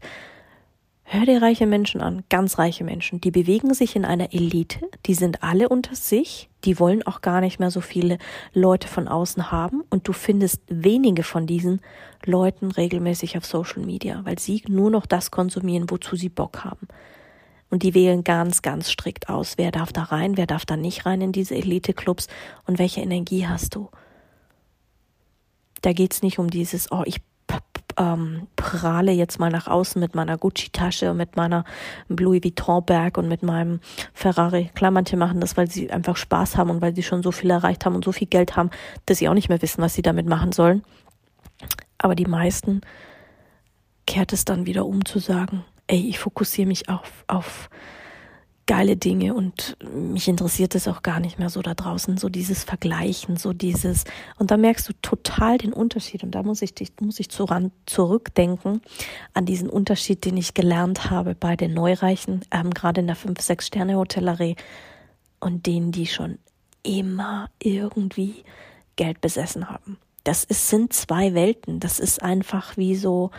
Hör 1.12 1.26
dir 1.26 1.42
reiche 1.42 1.66
Menschen 1.66 2.02
an, 2.02 2.24
ganz 2.30 2.60
reiche 2.60 2.84
Menschen, 2.84 3.20
die 3.20 3.32
bewegen 3.32 3.74
sich 3.74 3.96
in 3.96 4.06
einer 4.06 4.32
Elite, 4.32 4.88
die 5.08 5.16
sind 5.16 5.42
alle 5.42 5.68
unter 5.68 5.96
sich, 5.96 6.52
die 6.66 6.80
wollen 6.80 7.02
auch 7.02 7.22
gar 7.22 7.42
nicht 7.42 7.60
mehr 7.60 7.72
so 7.72 7.82
viele 7.82 8.20
Leute 8.54 8.88
von 8.88 9.08
außen 9.08 9.52
haben 9.52 9.82
und 9.90 10.08
du 10.08 10.14
findest 10.14 10.62
wenige 10.68 11.24
von 11.24 11.48
diesen 11.48 11.82
Leuten 12.24 12.70
regelmäßig 12.70 13.38
auf 13.38 13.46
Social 13.48 13.82
Media, 13.82 14.24
weil 14.24 14.38
sie 14.38 14.62
nur 14.68 14.92
noch 14.92 15.08
das 15.08 15.32
konsumieren, 15.32 15.90
wozu 15.90 16.16
sie 16.16 16.30
Bock 16.30 16.64
haben. 16.64 16.88
Und 17.72 17.82
die 17.82 17.96
wählen 17.96 18.24
ganz, 18.24 18.62
ganz 18.62 18.92
strikt 18.92 19.30
aus, 19.30 19.58
wer 19.58 19.72
darf 19.72 19.92
da 19.92 20.04
rein, 20.04 20.38
wer 20.38 20.46
darf 20.46 20.68
da 20.68 20.78
nicht 20.78 21.08
rein 21.08 21.22
in 21.22 21.32
diese 21.32 21.56
Elite-Clubs 21.56 22.28
und 22.68 22.78
welche 22.78 23.02
Energie 23.02 23.48
hast 23.48 23.74
du. 23.74 23.90
Da 25.82 25.92
geht's 25.92 26.22
nicht 26.22 26.38
um 26.38 26.52
dieses, 26.52 26.92
oh, 26.92 27.02
ich 27.08 27.20
ähm, 28.00 28.48
prahle 28.56 29.12
jetzt 29.12 29.40
mal 29.40 29.52
nach 29.52 29.68
außen 29.68 30.00
mit 30.00 30.16
meiner 30.16 30.38
Gucci-Tasche 30.38 31.12
und 31.12 31.18
mit 31.18 31.36
meiner 31.36 31.66
Louis 32.08 32.44
Vuitton-Bag 32.44 33.18
und 33.18 33.28
mit 33.28 33.44
meinem 33.44 33.82
Ferrari. 34.14 34.72
Klar, 34.74 34.92
manche 34.92 35.18
machen 35.18 35.42
das, 35.42 35.58
weil 35.58 35.70
sie 35.70 35.92
einfach 35.92 36.16
Spaß 36.16 36.56
haben 36.58 36.70
und 36.70 36.82
weil 36.82 36.96
sie 36.96 37.04
schon 37.04 37.22
so 37.22 37.32
viel 37.32 37.50
erreicht 37.50 37.86
haben 37.86 37.96
und 37.96 38.06
so 38.06 38.14
viel 38.14 38.28
Geld 38.28 38.56
haben, 38.56 38.72
dass 39.06 39.18
sie 39.18 39.28
auch 39.28 39.34
nicht 39.34 39.50
mehr 39.50 39.62
wissen, 39.62 39.82
was 39.82 39.94
sie 39.94 40.02
damit 40.02 40.26
machen 40.26 40.54
sollen. 40.54 40.84
Aber 41.98 42.16
die 42.16 42.26
meisten 42.26 42.82
kehrt 44.08 44.32
es 44.32 44.46
dann 44.46 44.66
wieder 44.66 44.86
um 44.86 45.04
zu 45.04 45.20
sagen, 45.20 45.66
ey, 45.88 46.08
ich 46.08 46.20
fokussiere 46.20 46.68
mich 46.68 46.88
auf, 46.88 47.26
auf 47.28 47.70
geile 48.70 48.98
Dinge 48.98 49.34
und 49.34 49.78
mich 49.92 50.28
interessiert 50.28 50.76
es 50.76 50.88
auch 50.88 51.02
gar 51.02 51.20
nicht 51.20 51.40
mehr 51.40 51.50
so 51.50 51.64
da 51.64 51.74
draußen, 51.74 52.18
so 52.18 52.30
dieses 52.30 52.64
Vergleichen, 52.64 53.36
so 53.36 53.52
dieses 53.52 54.04
und 54.38 54.52
da 54.52 54.58
merkst 54.58 54.88
du 54.88 54.94
total 55.02 55.58
den 55.58 55.74
Unterschied 55.74 56.24
und 56.24 56.36
da 56.36 56.44
muss 56.44 56.62
ich 56.62 56.76
dich 56.76 56.92
muss 57.02 57.20
ich 57.20 57.30
zurückdenken 57.32 58.82
an 59.34 59.46
diesen 59.48 59.72
Unterschied, 59.72 60.24
den 60.24 60.38
ich 60.38 60.54
gelernt 60.54 61.10
habe 61.10 61.34
bei 61.34 61.56
den 61.56 61.74
Neureichen, 61.74 62.42
ähm, 62.52 62.70
gerade 62.70 63.02
in 63.02 63.08
der 63.08 63.16
5 63.16 63.42
6 63.42 63.66
Sterne 63.66 63.96
Hotellerie 63.96 64.56
und 65.40 65.66
denen, 65.66 65.92
die 65.92 66.06
schon 66.06 66.38
immer 66.84 67.50
irgendwie 67.58 68.44
Geld 68.98 69.20
besessen 69.20 69.68
haben. 69.68 69.98
Das 70.26 70.44
ist, 70.44 70.70
sind 70.70 70.94
zwei 70.94 71.34
Welten. 71.34 71.80
Das 71.80 72.00
ist 72.00 72.22
einfach 72.22 72.78
wie 72.78 72.96
so 72.96 73.32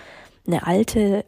eine 0.44 0.66
alte 0.66 1.24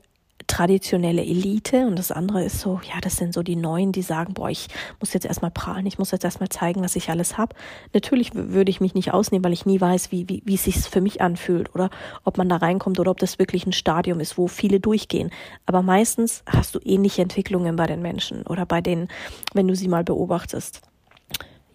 traditionelle 0.46 1.22
Elite 1.22 1.87
und 1.87 1.98
das 1.98 2.12
andere 2.12 2.44
ist 2.44 2.61
so, 2.61 2.81
ja, 2.85 3.00
das 3.00 3.16
sind 3.16 3.35
so 3.35 3.42
die 3.42 3.57
Neuen, 3.57 3.92
die 3.92 4.02
sagen, 4.02 4.35
boah, 4.35 4.50
ich 4.50 4.68
muss 5.00 5.12
jetzt 5.12 5.26
erstmal 5.26 5.50
prahlen, 5.50 5.87
ich 5.87 5.98
muss 5.98 6.11
jetzt 6.11 6.24
erstmal 6.24 6.48
zeigen, 6.48 6.83
was 6.83 6.96
ich 6.96 7.11
alles 7.11 7.38
habe. 7.38 7.55
Natürlich 7.92 8.35
würde 8.35 8.70
ich 8.70 8.81
mich 8.81 8.94
nicht 8.94 9.12
ausnehmen, 9.12 9.44
weil 9.44 9.52
ich 9.52 9.66
nie 9.66 9.81
weiß, 9.81 10.12
wie, 10.12 10.28
wie, 10.28 10.42
wie 10.44 10.55
es 10.55 10.64
sich 10.64 10.76
für 10.76 11.00
mich 11.00 11.20
anfühlt 11.20 11.74
oder 11.74 11.90
ob 12.24 12.38
man 12.38 12.48
da 12.48 12.57
reinkommt 12.57 12.98
oder 13.00 13.11
ob 13.11 13.18
das 13.18 13.38
wirklich 13.38 13.66
ein 13.66 13.72
Stadium 13.72 14.20
ist, 14.20 14.38
wo 14.38 14.48
viele 14.48 14.81
durchgehen. 14.81 15.31
Aber 15.66 15.83
meistens 15.83 16.42
hast 16.46 16.74
du 16.74 16.81
ähnliche 16.85 17.22
Entwicklungen 17.22 17.76
bei 17.76 17.87
den 17.87 18.02
Menschen 18.02 18.46
oder 18.46 18.66
bei 18.66 18.81
denen, 18.81 19.09
wenn 19.55 19.68
du 19.68 19.74
sie 19.74 19.88
mal 19.88 20.05
beobachtest. 20.05 20.83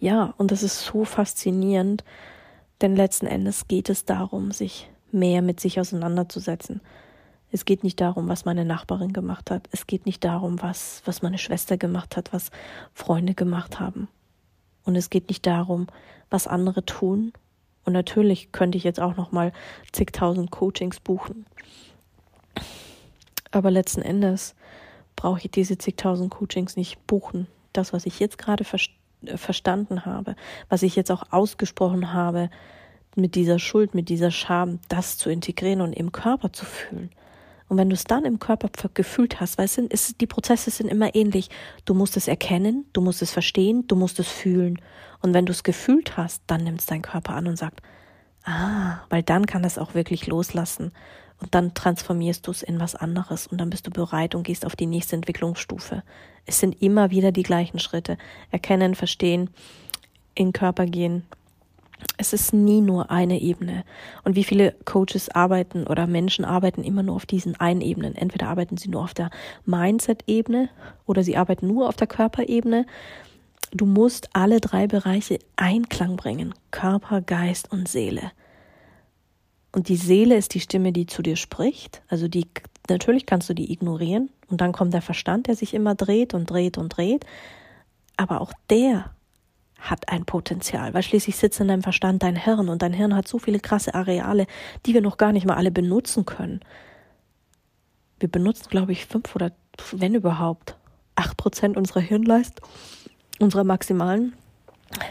Ja, 0.00 0.34
und 0.36 0.50
das 0.50 0.62
ist 0.62 0.84
so 0.84 1.04
faszinierend, 1.04 2.04
denn 2.80 2.94
letzten 2.94 3.26
Endes 3.26 3.66
geht 3.66 3.88
es 3.90 4.04
darum, 4.04 4.52
sich 4.52 4.88
mehr 5.10 5.42
mit 5.42 5.60
sich 5.60 5.80
auseinanderzusetzen. 5.80 6.80
Es 7.50 7.64
geht 7.64 7.82
nicht 7.82 8.00
darum, 8.00 8.28
was 8.28 8.44
meine 8.44 8.64
Nachbarin 8.64 9.12
gemacht 9.12 9.50
hat. 9.50 9.68
Es 9.72 9.86
geht 9.86 10.04
nicht 10.06 10.22
darum, 10.24 10.60
was, 10.60 11.02
was 11.04 11.22
meine 11.22 11.38
Schwester 11.38 11.78
gemacht 11.78 12.16
hat, 12.16 12.32
was 12.32 12.50
Freunde 12.92 13.34
gemacht 13.34 13.80
haben. 13.80 14.08
Und 14.84 14.96
es 14.96 15.10
geht 15.10 15.28
nicht 15.28 15.46
darum, 15.46 15.86
was 16.30 16.46
andere 16.46 16.84
tun. 16.84 17.32
Und 17.84 17.94
natürlich 17.94 18.52
könnte 18.52 18.76
ich 18.76 18.84
jetzt 18.84 19.00
auch 19.00 19.16
noch 19.16 19.32
mal 19.32 19.52
zigtausend 19.92 20.50
Coachings 20.50 21.00
buchen. 21.00 21.46
Aber 23.50 23.70
letzten 23.70 24.02
Endes 24.02 24.54
brauche 25.16 25.40
ich 25.40 25.50
diese 25.50 25.78
zigtausend 25.78 26.30
Coachings 26.30 26.76
nicht 26.76 27.06
buchen. 27.06 27.46
Das, 27.72 27.92
was 27.92 28.06
ich 28.06 28.20
jetzt 28.20 28.38
gerade 28.38 28.64
ver 28.64 28.78
verstanden 29.34 30.06
habe, 30.06 30.36
was 30.68 30.84
ich 30.84 30.94
jetzt 30.94 31.10
auch 31.10 31.24
ausgesprochen 31.32 32.12
habe, 32.12 32.50
mit 33.16 33.34
dieser 33.34 33.58
Schuld, 33.58 33.94
mit 33.94 34.08
dieser 34.08 34.30
Scham, 34.30 34.78
das 34.88 35.18
zu 35.18 35.28
integrieren 35.28 35.80
und 35.80 35.92
im 35.92 36.12
Körper 36.12 36.52
zu 36.52 36.64
fühlen. 36.64 37.10
Und 37.68 37.76
wenn 37.76 37.90
du 37.90 37.94
es 37.94 38.04
dann 38.04 38.24
im 38.24 38.38
Körper 38.38 38.70
gefühlt 38.94 39.40
hast, 39.40 39.58
weißt 39.58 39.78
du, 39.78 39.82
ist, 39.82 40.20
die 40.20 40.26
Prozesse 40.26 40.70
sind 40.70 40.88
immer 40.88 41.14
ähnlich. 41.14 41.50
Du 41.84 41.94
musst 41.94 42.16
es 42.16 42.26
erkennen, 42.26 42.86
du 42.92 43.00
musst 43.00 43.20
es 43.20 43.30
verstehen, 43.30 43.86
du 43.86 43.96
musst 43.96 44.18
es 44.18 44.28
fühlen. 44.28 44.80
Und 45.20 45.34
wenn 45.34 45.46
du 45.46 45.52
es 45.52 45.62
gefühlt 45.62 46.16
hast, 46.16 46.42
dann 46.46 46.64
nimmt 46.64 46.80
es 46.80 46.86
dein 46.86 47.02
Körper 47.02 47.34
an 47.34 47.46
und 47.46 47.56
sagt, 47.56 47.82
ah, 48.44 49.00
weil 49.10 49.22
dann 49.22 49.46
kann 49.46 49.64
es 49.64 49.78
auch 49.78 49.94
wirklich 49.94 50.26
loslassen. 50.26 50.92
Und 51.40 51.54
dann 51.54 51.74
transformierst 51.74 52.46
du 52.46 52.50
es 52.50 52.62
in 52.62 52.80
was 52.80 52.96
anderes 52.96 53.46
und 53.46 53.58
dann 53.58 53.70
bist 53.70 53.86
du 53.86 53.90
bereit 53.90 54.34
und 54.34 54.42
gehst 54.42 54.66
auf 54.66 54.74
die 54.74 54.86
nächste 54.86 55.14
Entwicklungsstufe. 55.14 56.02
Es 56.46 56.58
sind 56.58 56.82
immer 56.82 57.10
wieder 57.10 57.30
die 57.30 57.44
gleichen 57.44 57.78
Schritte. 57.78 58.18
Erkennen, 58.50 58.94
verstehen, 58.94 59.50
in 60.34 60.52
Körper 60.52 60.86
gehen, 60.86 61.24
es 62.16 62.32
ist 62.32 62.52
nie 62.52 62.80
nur 62.80 63.10
eine 63.10 63.40
Ebene. 63.40 63.84
Und 64.24 64.36
wie 64.36 64.44
viele 64.44 64.72
Coaches 64.84 65.28
arbeiten 65.30 65.86
oder 65.86 66.06
Menschen 66.06 66.44
arbeiten 66.44 66.82
immer 66.82 67.02
nur 67.02 67.16
auf 67.16 67.26
diesen 67.26 67.56
einen 67.56 67.80
Ebenen. 67.80 68.14
Entweder 68.14 68.48
arbeiten 68.48 68.76
sie 68.76 68.88
nur 68.88 69.02
auf 69.02 69.14
der 69.14 69.30
Mindset-Ebene 69.66 70.68
oder 71.06 71.22
sie 71.22 71.36
arbeiten 71.36 71.66
nur 71.66 71.88
auf 71.88 71.96
der 71.96 72.06
Körperebene. 72.06 72.86
Du 73.72 73.86
musst 73.86 74.30
alle 74.32 74.60
drei 74.60 74.86
Bereiche 74.86 75.38
Einklang 75.56 76.16
bringen. 76.16 76.54
Körper, 76.70 77.20
Geist 77.20 77.70
und 77.70 77.88
Seele. 77.88 78.32
Und 79.72 79.88
die 79.88 79.96
Seele 79.96 80.36
ist 80.36 80.54
die 80.54 80.60
Stimme, 80.60 80.92
die 80.92 81.06
zu 81.06 81.22
dir 81.22 81.36
spricht. 81.36 82.02
Also 82.08 82.26
die, 82.26 82.46
natürlich 82.88 83.26
kannst 83.26 83.48
du 83.48 83.54
die 83.54 83.72
ignorieren. 83.72 84.30
Und 84.48 84.60
dann 84.60 84.72
kommt 84.72 84.94
der 84.94 85.02
Verstand, 85.02 85.46
der 85.46 85.56
sich 85.56 85.74
immer 85.74 85.94
dreht 85.94 86.34
und 86.34 86.50
dreht 86.50 86.78
und 86.78 86.96
dreht. 86.96 87.26
Aber 88.16 88.40
auch 88.40 88.52
der 88.70 89.10
hat 89.78 90.08
ein 90.08 90.24
Potenzial, 90.24 90.92
weil 90.92 91.02
schließlich 91.02 91.36
sitzt 91.36 91.60
in 91.60 91.68
deinem 91.68 91.82
Verstand 91.82 92.22
dein 92.22 92.36
Hirn 92.36 92.68
und 92.68 92.82
dein 92.82 92.92
Hirn 92.92 93.14
hat 93.14 93.28
so 93.28 93.38
viele 93.38 93.60
krasse 93.60 93.94
Areale, 93.94 94.46
die 94.86 94.94
wir 94.94 95.00
noch 95.00 95.16
gar 95.16 95.32
nicht 95.32 95.46
mal 95.46 95.56
alle 95.56 95.70
benutzen 95.70 96.26
können. 96.26 96.60
Wir 98.18 98.28
benutzen, 98.28 98.68
glaube 98.68 98.92
ich, 98.92 99.06
fünf 99.06 99.34
oder 99.36 99.52
wenn 99.92 100.14
überhaupt 100.14 100.76
acht 101.14 101.36
Prozent 101.36 101.76
unserer 101.76 102.00
Hirnleistung, 102.00 102.66
unserer 103.38 103.64
maximalen. 103.64 104.34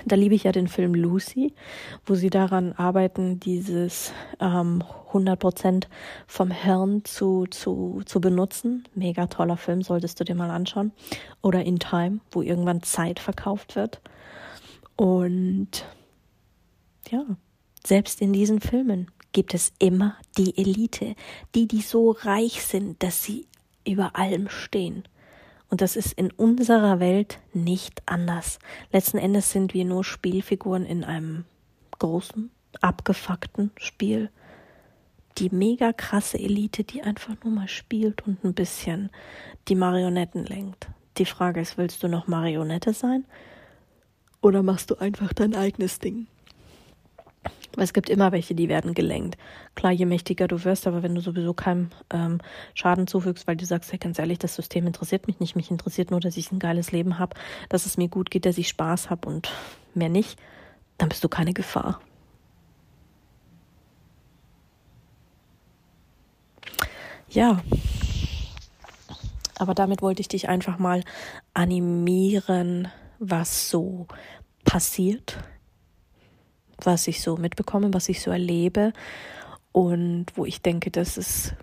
Da 0.06 0.15
liebe 0.15 0.34
ich 0.34 0.43
ja 0.43 0.51
den 0.51 0.67
Film 0.67 0.95
Lucy, 0.95 1.53
wo 2.06 2.15
sie 2.15 2.32
daran 2.32 2.73
arbeiten, 2.73 3.39
dieses 3.39 4.12
ähm, 4.39 4.84
100 5.10 5.39
Prozent 5.39 5.88
vom 6.25 6.49
Hirn 6.49 7.06
zu, 7.06 7.45
zu, 7.45 8.01
zu 8.06 8.19
benutzen. 8.19 8.88
Mega 8.95 9.27
toller 9.27 9.56
Film, 9.56 9.84
solltest 9.84 10.19
du 10.19 10.23
dir 10.23 10.36
mal 10.36 10.49
anschauen. 10.49 10.91
Oder 11.43 11.63
In 11.63 11.77
Time, 11.77 12.19
wo 12.32 12.41
irgendwann 12.41 12.82
Zeit 12.82 13.19
verkauft 13.19 13.75
wird. 13.75 14.01
Und 14.97 15.86
ja, 17.10 17.23
selbst 17.86 18.19
in 18.21 18.33
diesen 18.33 18.60
Filmen 18.60 19.10
gibt 19.31 19.53
es 19.53 19.71
immer 19.79 20.17
die 20.38 20.57
Elite, 20.57 21.15
die, 21.55 21.67
die 21.67 21.81
so 21.81 22.12
reich 22.12 22.63
sind, 22.63 23.01
dass 23.03 23.23
sie 23.23 23.47
über 23.88 24.15
allem 24.17 24.49
stehen. 24.49 25.03
Und 25.69 25.81
das 25.81 25.95
ist 25.95 26.13
in 26.13 26.31
unserer 26.31 26.99
Welt 26.99 27.39
nicht 27.53 28.01
anders. 28.07 28.57
Letzten 28.91 29.19
Endes 29.19 29.51
sind 29.51 29.73
wir 29.73 29.86
nur 29.86 30.03
Spielfiguren 30.03 30.86
in 30.86 31.03
einem 31.03 31.45
großen, 31.99 32.49
abgefuckten 32.81 33.71
Spiel. 33.77 34.31
Die 35.38 35.49
mega 35.49 35.93
krasse 35.93 36.39
Elite, 36.39 36.83
die 36.83 37.03
einfach 37.03 37.36
nur 37.43 37.53
mal 37.53 37.67
spielt 37.67 38.25
und 38.25 38.43
ein 38.43 38.53
bisschen 38.55 39.12
die 39.67 39.75
Marionetten 39.75 40.45
lenkt. 40.45 40.88
Die 41.17 41.25
Frage 41.25 41.62
ist, 41.62 41.77
willst 41.77 42.01
du 42.01 42.07
noch 42.07 42.27
Marionette 42.27 42.93
sein 42.93 43.25
oder 44.41 44.63
machst 44.63 44.91
du 44.91 44.95
einfach 44.95 45.34
dein 45.34 45.56
eigenes 45.56 46.00
Ding? 46.00 46.28
Es 47.80 47.93
gibt 47.93 48.10
immer 48.10 48.32
welche, 48.32 48.56
die 48.56 48.69
werden 48.69 48.95
gelenkt. 48.95 49.38
Klar, 49.76 49.91
je 49.91 50.08
mächtiger 50.08 50.47
du 50.47 50.63
wirst, 50.63 50.88
aber 50.88 51.04
wenn 51.04 51.13
du 51.13 51.21
sowieso 51.21 51.54
keinem 51.54 51.91
ähm, 52.10 52.39
Schaden 52.73 53.06
zufügst, 53.06 53.45
weil 53.45 53.56
du 53.56 53.65
sagst, 53.65 53.91
hey, 53.91 54.00
ganz 54.00 54.17
ehrlich, 54.17 54.39
das 54.39 54.56
System 54.56 54.88
interessiert 54.88 55.28
mich 55.28 55.39
nicht, 55.39 55.56
mich 55.56 55.69
interessiert 55.69 56.10
nur, 56.10 56.19
dass 56.19 56.38
ich 56.38 56.52
ein 56.52 56.58
geiles 56.58 56.91
Leben 56.91 57.19
habe, 57.19 57.36
dass 57.69 57.86
es 57.86 57.95
mir 57.95 58.08
gut 58.08 58.32
geht, 58.32 58.47
dass 58.47 58.58
ich 58.58 58.67
Spaß 58.67 59.12
habe 59.12 59.30
und 59.30 59.52
mehr 59.93 60.10
nicht, 60.10 60.39
dann 60.97 61.10
bist 61.10 61.23
du 61.23 61.30
keine 61.30 61.54
Gefahr. 61.54 62.02
Ja, 67.30 67.62
aber 69.60 69.76
damit 69.76 70.02
wollte 70.02 70.21
ich 70.21 70.28
dich 70.28 70.50
einfach 70.50 70.80
mal 70.80 71.04
animieren, 71.54 72.88
was 73.19 73.69
so 73.69 74.08
passiert, 74.63 75.38
was 76.84 77.08
ich 77.08 77.21
so 77.21 77.38
mitbekomme, 77.38 77.93
was 77.93 78.10
ich 78.10 78.21
so 78.21 78.32
erlebe 78.32 78.93
und 79.71 80.25
wo 80.36 80.45
ich 80.45 80.62
denke, 80.62 80.91
dass 80.91 81.17
es 81.17 81.53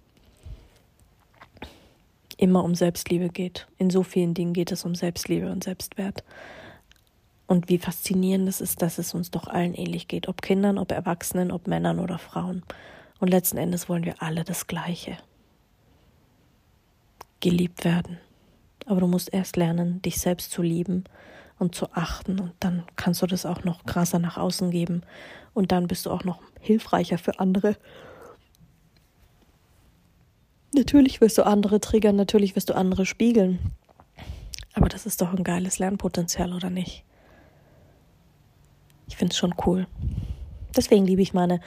immer 2.36 2.64
um 2.64 2.74
Selbstliebe 2.74 3.28
geht. 3.28 3.68
In 3.78 3.90
so 3.90 4.02
vielen 4.02 4.34
Dingen 4.34 4.54
geht 4.54 4.72
es 4.72 4.84
um 4.84 4.94
Selbstliebe 4.94 5.50
und 5.50 5.64
Selbstwert. 5.64 6.24
Und 7.46 7.68
wie 7.68 7.78
faszinierend 7.78 8.48
es 8.48 8.60
ist, 8.60 8.82
dass 8.82 8.98
es 8.98 9.14
uns 9.14 9.30
doch 9.30 9.46
allen 9.46 9.74
ähnlich 9.74 10.08
geht, 10.08 10.28
ob 10.28 10.42
Kindern, 10.42 10.78
ob 10.78 10.90
Erwachsenen, 10.90 11.52
ob 11.52 11.68
Männern 11.68 12.00
oder 12.00 12.18
Frauen. 12.18 12.62
Und 13.20 13.28
letzten 13.28 13.58
Endes 13.58 13.88
wollen 13.88 14.04
wir 14.04 14.22
alle 14.22 14.44
das 14.44 14.66
Gleiche. 14.66 15.16
Geliebt 17.40 17.84
werden. 17.84 18.18
Aber 18.86 19.00
du 19.00 19.06
musst 19.06 19.32
erst 19.32 19.56
lernen, 19.56 20.00
dich 20.02 20.18
selbst 20.18 20.50
zu 20.50 20.62
lieben 20.62 21.04
und 21.58 21.74
zu 21.74 21.92
achten. 21.92 22.40
Und 22.40 22.52
dann 22.60 22.84
kannst 22.96 23.22
du 23.22 23.26
das 23.26 23.46
auch 23.46 23.64
noch 23.64 23.84
krasser 23.84 24.18
nach 24.18 24.36
außen 24.36 24.70
geben. 24.70 25.02
Und 25.52 25.72
dann 25.72 25.86
bist 25.86 26.06
du 26.06 26.10
auch 26.10 26.24
noch 26.24 26.40
hilfreicher 26.60 27.18
für 27.18 27.38
andere. 27.38 27.76
Natürlich 30.74 31.20
wirst 31.20 31.38
du 31.38 31.46
andere 31.46 31.80
triggern, 31.80 32.16
natürlich 32.16 32.56
wirst 32.56 32.70
du 32.70 32.74
andere 32.74 33.06
spiegeln. 33.06 33.58
Aber 34.74 34.88
das 34.88 35.06
ist 35.06 35.20
doch 35.20 35.32
ein 35.32 35.44
geiles 35.44 35.78
Lernpotenzial, 35.78 36.52
oder 36.52 36.68
nicht? 36.68 37.04
Ich 39.06 39.16
finde 39.16 39.32
es 39.32 39.38
schon 39.38 39.54
cool. 39.66 39.86
Deswegen 40.76 41.06
liebe 41.06 41.22
ich 41.22 41.32
meine 41.32 41.60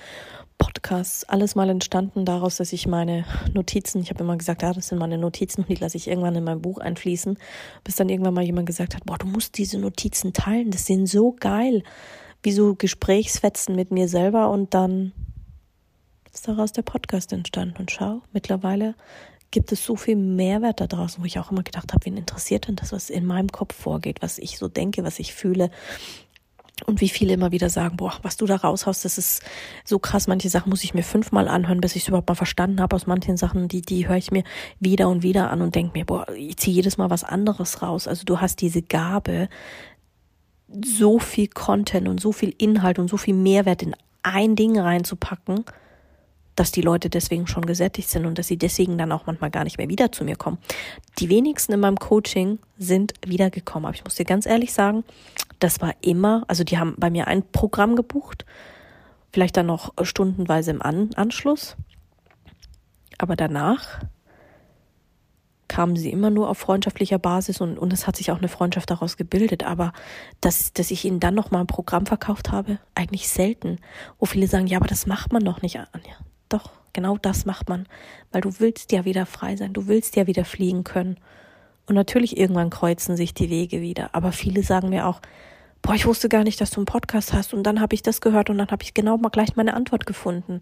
Podcasts. 0.77 1.23
Alles 1.23 1.55
mal 1.55 1.71
entstanden 1.71 2.23
daraus, 2.23 2.57
dass 2.57 2.71
ich 2.71 2.85
meine 2.85 3.25
Notizen, 3.51 3.99
ich 3.99 4.11
habe 4.11 4.23
immer 4.23 4.37
gesagt, 4.37 4.61
ja, 4.61 4.73
das 4.73 4.89
sind 4.89 4.99
meine 4.99 5.17
Notizen 5.17 5.61
und 5.61 5.69
die 5.69 5.75
lasse 5.75 5.97
ich 5.97 6.07
irgendwann 6.07 6.35
in 6.35 6.43
mein 6.43 6.61
Buch 6.61 6.77
einfließen, 6.77 7.35
bis 7.83 7.95
dann 7.95 8.09
irgendwann 8.09 8.35
mal 8.35 8.43
jemand 8.43 8.67
gesagt 8.67 8.93
hat, 8.93 9.03
boah, 9.03 9.17
du 9.17 9.25
musst 9.25 9.57
diese 9.57 9.79
Notizen 9.79 10.33
teilen, 10.33 10.69
das 10.69 10.85
sind 10.85 11.07
so 11.07 11.35
geil, 11.39 11.81
wie 12.43 12.51
so 12.51 12.75
Gesprächsfetzen 12.75 13.75
mit 13.75 13.89
mir 13.89 14.07
selber 14.07 14.51
und 14.51 14.75
dann 14.75 15.13
ist 16.31 16.47
daraus 16.47 16.73
der 16.73 16.83
Podcast 16.83 17.33
entstanden 17.33 17.77
und 17.79 17.89
schau, 17.89 18.21
mittlerweile 18.31 18.93
gibt 19.49 19.71
es 19.71 19.83
so 19.83 19.95
viel 19.95 20.15
Mehrwert 20.15 20.79
da 20.79 20.85
draußen, 20.85 21.23
wo 21.23 21.25
ich 21.25 21.39
auch 21.39 21.51
immer 21.51 21.63
gedacht 21.63 21.91
habe, 21.91 22.05
wen 22.05 22.17
interessiert 22.17 22.67
denn 22.67 22.75
das, 22.75 22.91
was 22.91 23.09
in 23.09 23.25
meinem 23.25 23.51
Kopf 23.51 23.73
vorgeht, 23.73 24.21
was 24.21 24.37
ich 24.37 24.59
so 24.59 24.67
denke, 24.67 25.03
was 25.03 25.17
ich 25.17 25.33
fühle. 25.33 25.71
Und 26.85 27.01
wie 27.01 27.09
viele 27.09 27.33
immer 27.33 27.51
wieder 27.51 27.69
sagen, 27.69 27.97
boah, 27.97 28.13
was 28.21 28.37
du 28.37 28.45
da 28.45 28.55
raushaust, 28.55 29.03
das 29.03 29.17
ist 29.17 29.41
so 29.83 29.97
krass. 29.97 30.27
Manche 30.27 30.49
Sachen 30.49 30.69
muss 30.69 30.83
ich 30.83 30.93
mir 30.93 31.03
fünfmal 31.03 31.47
anhören, 31.47 31.81
bis 31.81 31.95
ich 31.95 32.03
es 32.03 32.07
überhaupt 32.07 32.29
mal 32.29 32.35
verstanden 32.35 32.79
habe. 32.79 32.95
Aus 32.95 33.07
manchen 33.07 33.35
Sachen, 33.35 33.67
die, 33.67 33.81
die 33.81 34.07
höre 34.07 34.17
ich 34.17 34.31
mir 34.31 34.43
wieder 34.79 35.09
und 35.09 35.23
wieder 35.23 35.49
an 35.49 35.61
und 35.61 35.73
denke 35.73 35.97
mir, 35.97 36.05
boah, 36.05 36.27
ich 36.35 36.57
ziehe 36.57 36.75
jedes 36.75 36.97
Mal 36.97 37.09
was 37.09 37.23
anderes 37.23 37.81
raus. 37.81 38.07
Also 38.07 38.25
du 38.25 38.39
hast 38.39 38.61
diese 38.61 38.83
Gabe, 38.83 39.49
so 40.85 41.17
viel 41.17 41.47
Content 41.47 42.07
und 42.07 42.21
so 42.21 42.31
viel 42.31 42.53
Inhalt 42.57 42.99
und 42.99 43.09
so 43.09 43.17
viel 43.17 43.33
Mehrwert 43.33 43.81
in 43.81 43.95
ein 44.21 44.55
Ding 44.55 44.77
reinzupacken 44.77 45.65
dass 46.57 46.71
die 46.71 46.81
Leute 46.81 47.09
deswegen 47.09 47.45
schon 47.45 47.65
gesättigt 47.65 48.09
sind 48.09 48.25
und 48.25 48.37
dass 48.37 48.47
sie 48.47 48.57
deswegen 48.57 48.97
dann 48.97 49.11
auch 49.11 49.27
manchmal 49.27 49.51
gar 49.51 49.63
nicht 49.63 49.77
mehr 49.77 49.89
wieder 49.89 50.11
zu 50.11 50.25
mir 50.25 50.35
kommen. 50.35 50.57
Die 51.19 51.29
wenigsten 51.29 51.71
in 51.71 51.79
meinem 51.79 51.99
Coaching 51.99 52.57
sind 52.79 53.13
wiedergekommen. 53.25 53.85
Aber 53.85 53.95
ich 53.95 54.03
muss 54.03 54.15
dir 54.15 54.25
ganz 54.25 54.47
ehrlich 54.47 54.73
sagen, 54.73 55.03
das 55.59 55.81
war 55.81 55.93
immer, 56.01 56.43
also 56.47 56.63
die 56.63 56.79
haben 56.79 56.95
bei 56.97 57.11
mir 57.11 57.27
ein 57.27 57.43
Programm 57.43 57.95
gebucht, 57.95 58.43
vielleicht 59.31 59.55
dann 59.55 59.67
noch 59.67 59.93
stundenweise 60.01 60.71
im 60.71 60.81
An 60.81 61.11
Anschluss. 61.15 61.77
Aber 63.19 63.35
danach 63.35 63.99
kamen 65.67 65.95
sie 65.95 66.09
immer 66.11 66.31
nur 66.31 66.49
auf 66.49 66.57
freundschaftlicher 66.57 67.19
Basis 67.19 67.61
und, 67.61 67.77
und 67.77 67.93
es 67.93 68.07
hat 68.07 68.15
sich 68.15 68.31
auch 68.31 68.39
eine 68.39 68.47
Freundschaft 68.47 68.89
daraus 68.89 69.15
gebildet. 69.15 69.63
Aber 69.63 69.93
dass, 70.41 70.73
dass 70.73 70.89
ich 70.89 71.05
ihnen 71.05 71.19
dann 71.19 71.35
noch 71.35 71.51
mal 71.51 71.59
ein 71.59 71.67
Programm 71.67 72.07
verkauft 72.07 72.51
habe, 72.51 72.79
eigentlich 72.95 73.29
selten. 73.29 73.77
Wo 74.17 74.25
viele 74.25 74.47
sagen, 74.47 74.65
ja, 74.65 74.79
aber 74.79 74.87
das 74.87 75.05
macht 75.05 75.31
man 75.31 75.45
doch 75.45 75.61
nicht. 75.61 75.77
Anja. 75.77 76.15
Doch, 76.49 76.71
genau 76.93 77.17
das 77.17 77.45
macht 77.45 77.69
man, 77.69 77.87
weil 78.31 78.41
du 78.41 78.59
willst 78.59 78.91
ja 78.91 79.05
wieder 79.05 79.25
frei 79.25 79.55
sein, 79.55 79.73
du 79.73 79.87
willst 79.87 80.15
ja 80.15 80.27
wieder 80.27 80.45
fliegen 80.45 80.83
können. 80.83 81.17
Und 81.85 81.95
natürlich 81.95 82.37
irgendwann 82.37 82.69
kreuzen 82.69 83.15
sich 83.15 83.33
die 83.33 83.49
Wege 83.49 83.81
wieder, 83.81 84.09
aber 84.13 84.31
viele 84.31 84.63
sagen 84.63 84.89
mir 84.89 85.07
auch, 85.07 85.21
boah, 85.81 85.95
ich 85.95 86.05
wusste 86.05 86.27
gar 86.27 86.43
nicht, 86.43 86.59
dass 86.59 86.71
du 86.71 86.81
einen 86.81 86.85
Podcast 86.85 87.33
hast 87.33 87.53
und 87.53 87.63
dann 87.63 87.79
habe 87.79 87.95
ich 87.95 88.03
das 88.03 88.19
gehört 88.19 88.49
und 88.49 88.57
dann 88.57 88.71
habe 88.71 88.83
ich 88.83 88.93
genau 88.93 89.17
mal 89.17 89.29
gleich 89.29 89.55
meine 89.55 89.73
Antwort 89.73 90.05
gefunden. 90.05 90.59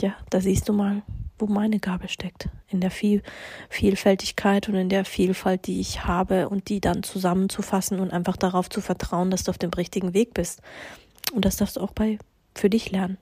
Ja, 0.00 0.14
da 0.30 0.40
siehst 0.40 0.68
du 0.68 0.72
mal, 0.72 1.02
wo 1.38 1.46
meine 1.46 1.78
Gabe 1.80 2.08
steckt. 2.08 2.48
In 2.68 2.80
der 2.80 2.90
Viel 2.90 3.22
Vielfältigkeit 3.68 4.68
und 4.68 4.74
in 4.74 4.88
der 4.88 5.04
Vielfalt, 5.04 5.66
die 5.66 5.80
ich 5.80 6.04
habe 6.04 6.48
und 6.48 6.68
die 6.68 6.80
dann 6.80 7.02
zusammenzufassen 7.02 8.00
und 8.00 8.12
einfach 8.12 8.36
darauf 8.36 8.70
zu 8.70 8.80
vertrauen, 8.80 9.30
dass 9.30 9.44
du 9.44 9.50
auf 9.50 9.58
dem 9.58 9.70
richtigen 9.70 10.14
Weg 10.14 10.34
bist. 10.34 10.62
Und 11.32 11.44
das 11.44 11.56
darfst 11.56 11.76
du 11.76 11.80
auch 11.80 11.92
bei 11.92 12.18
für 12.54 12.70
dich 12.70 12.90
lernen. 12.90 13.18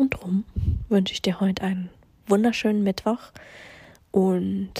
Und 0.00 0.14
drum 0.14 0.44
wünsche 0.88 1.12
ich 1.12 1.20
dir 1.20 1.40
heute 1.40 1.62
einen 1.62 1.90
wunderschönen 2.26 2.82
Mittwoch. 2.82 3.18
Und 4.10 4.72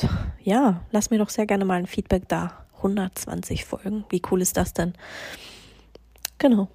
ja, 0.43 0.81
lass 0.93 1.11
mir 1.11 1.19
doch 1.19 1.29
sehr 1.29 1.45
gerne 1.45 1.67
mal 1.67 1.75
ein 1.75 1.87
Feedback 1.87 2.27
da. 2.27 2.65
120 2.79 3.67
Folgen. 3.67 4.07
Wie 4.09 4.23
cool 4.31 4.41
ist 4.41 4.57
das 4.57 4.73
denn? 4.73 4.95
Genau. 6.39 6.69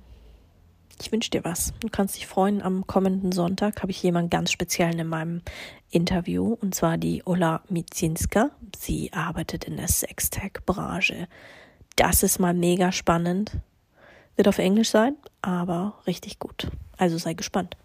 Ich 1.02 1.12
wünsche 1.12 1.32
dir 1.32 1.44
was. 1.44 1.74
Du 1.80 1.90
kannst 1.90 2.18
dich 2.18 2.28
freuen, 2.28 2.62
am 2.62 2.86
kommenden 2.86 3.32
Sonntag 3.32 3.82
habe 3.82 3.90
ich 3.90 4.04
jemanden 4.04 4.30
ganz 4.30 4.52
speziellen 4.52 5.00
in 5.00 5.08
meinem 5.08 5.42
Interview, 5.90 6.56
und 6.62 6.76
zwar 6.76 7.00
die 7.00 7.24
Ola 7.26 7.64
Micinska. 7.68 8.52
Sie 8.78 9.12
arbeitet 9.12 9.64
in 9.64 9.78
der 9.78 9.88
Sextech-Branche. 9.88 11.28
Das 11.96 12.22
ist 12.22 12.38
mal 12.38 12.54
mega 12.54 12.92
spannend. 12.92 13.58
Wird 14.36 14.48
auf 14.48 14.60
Englisch 14.60 14.92
sein, 14.92 15.16
aber 15.42 16.00
richtig 16.06 16.38
gut. 16.38 16.70
Also 16.96 17.18
sei 17.18 17.34
gespannt. 17.34 17.76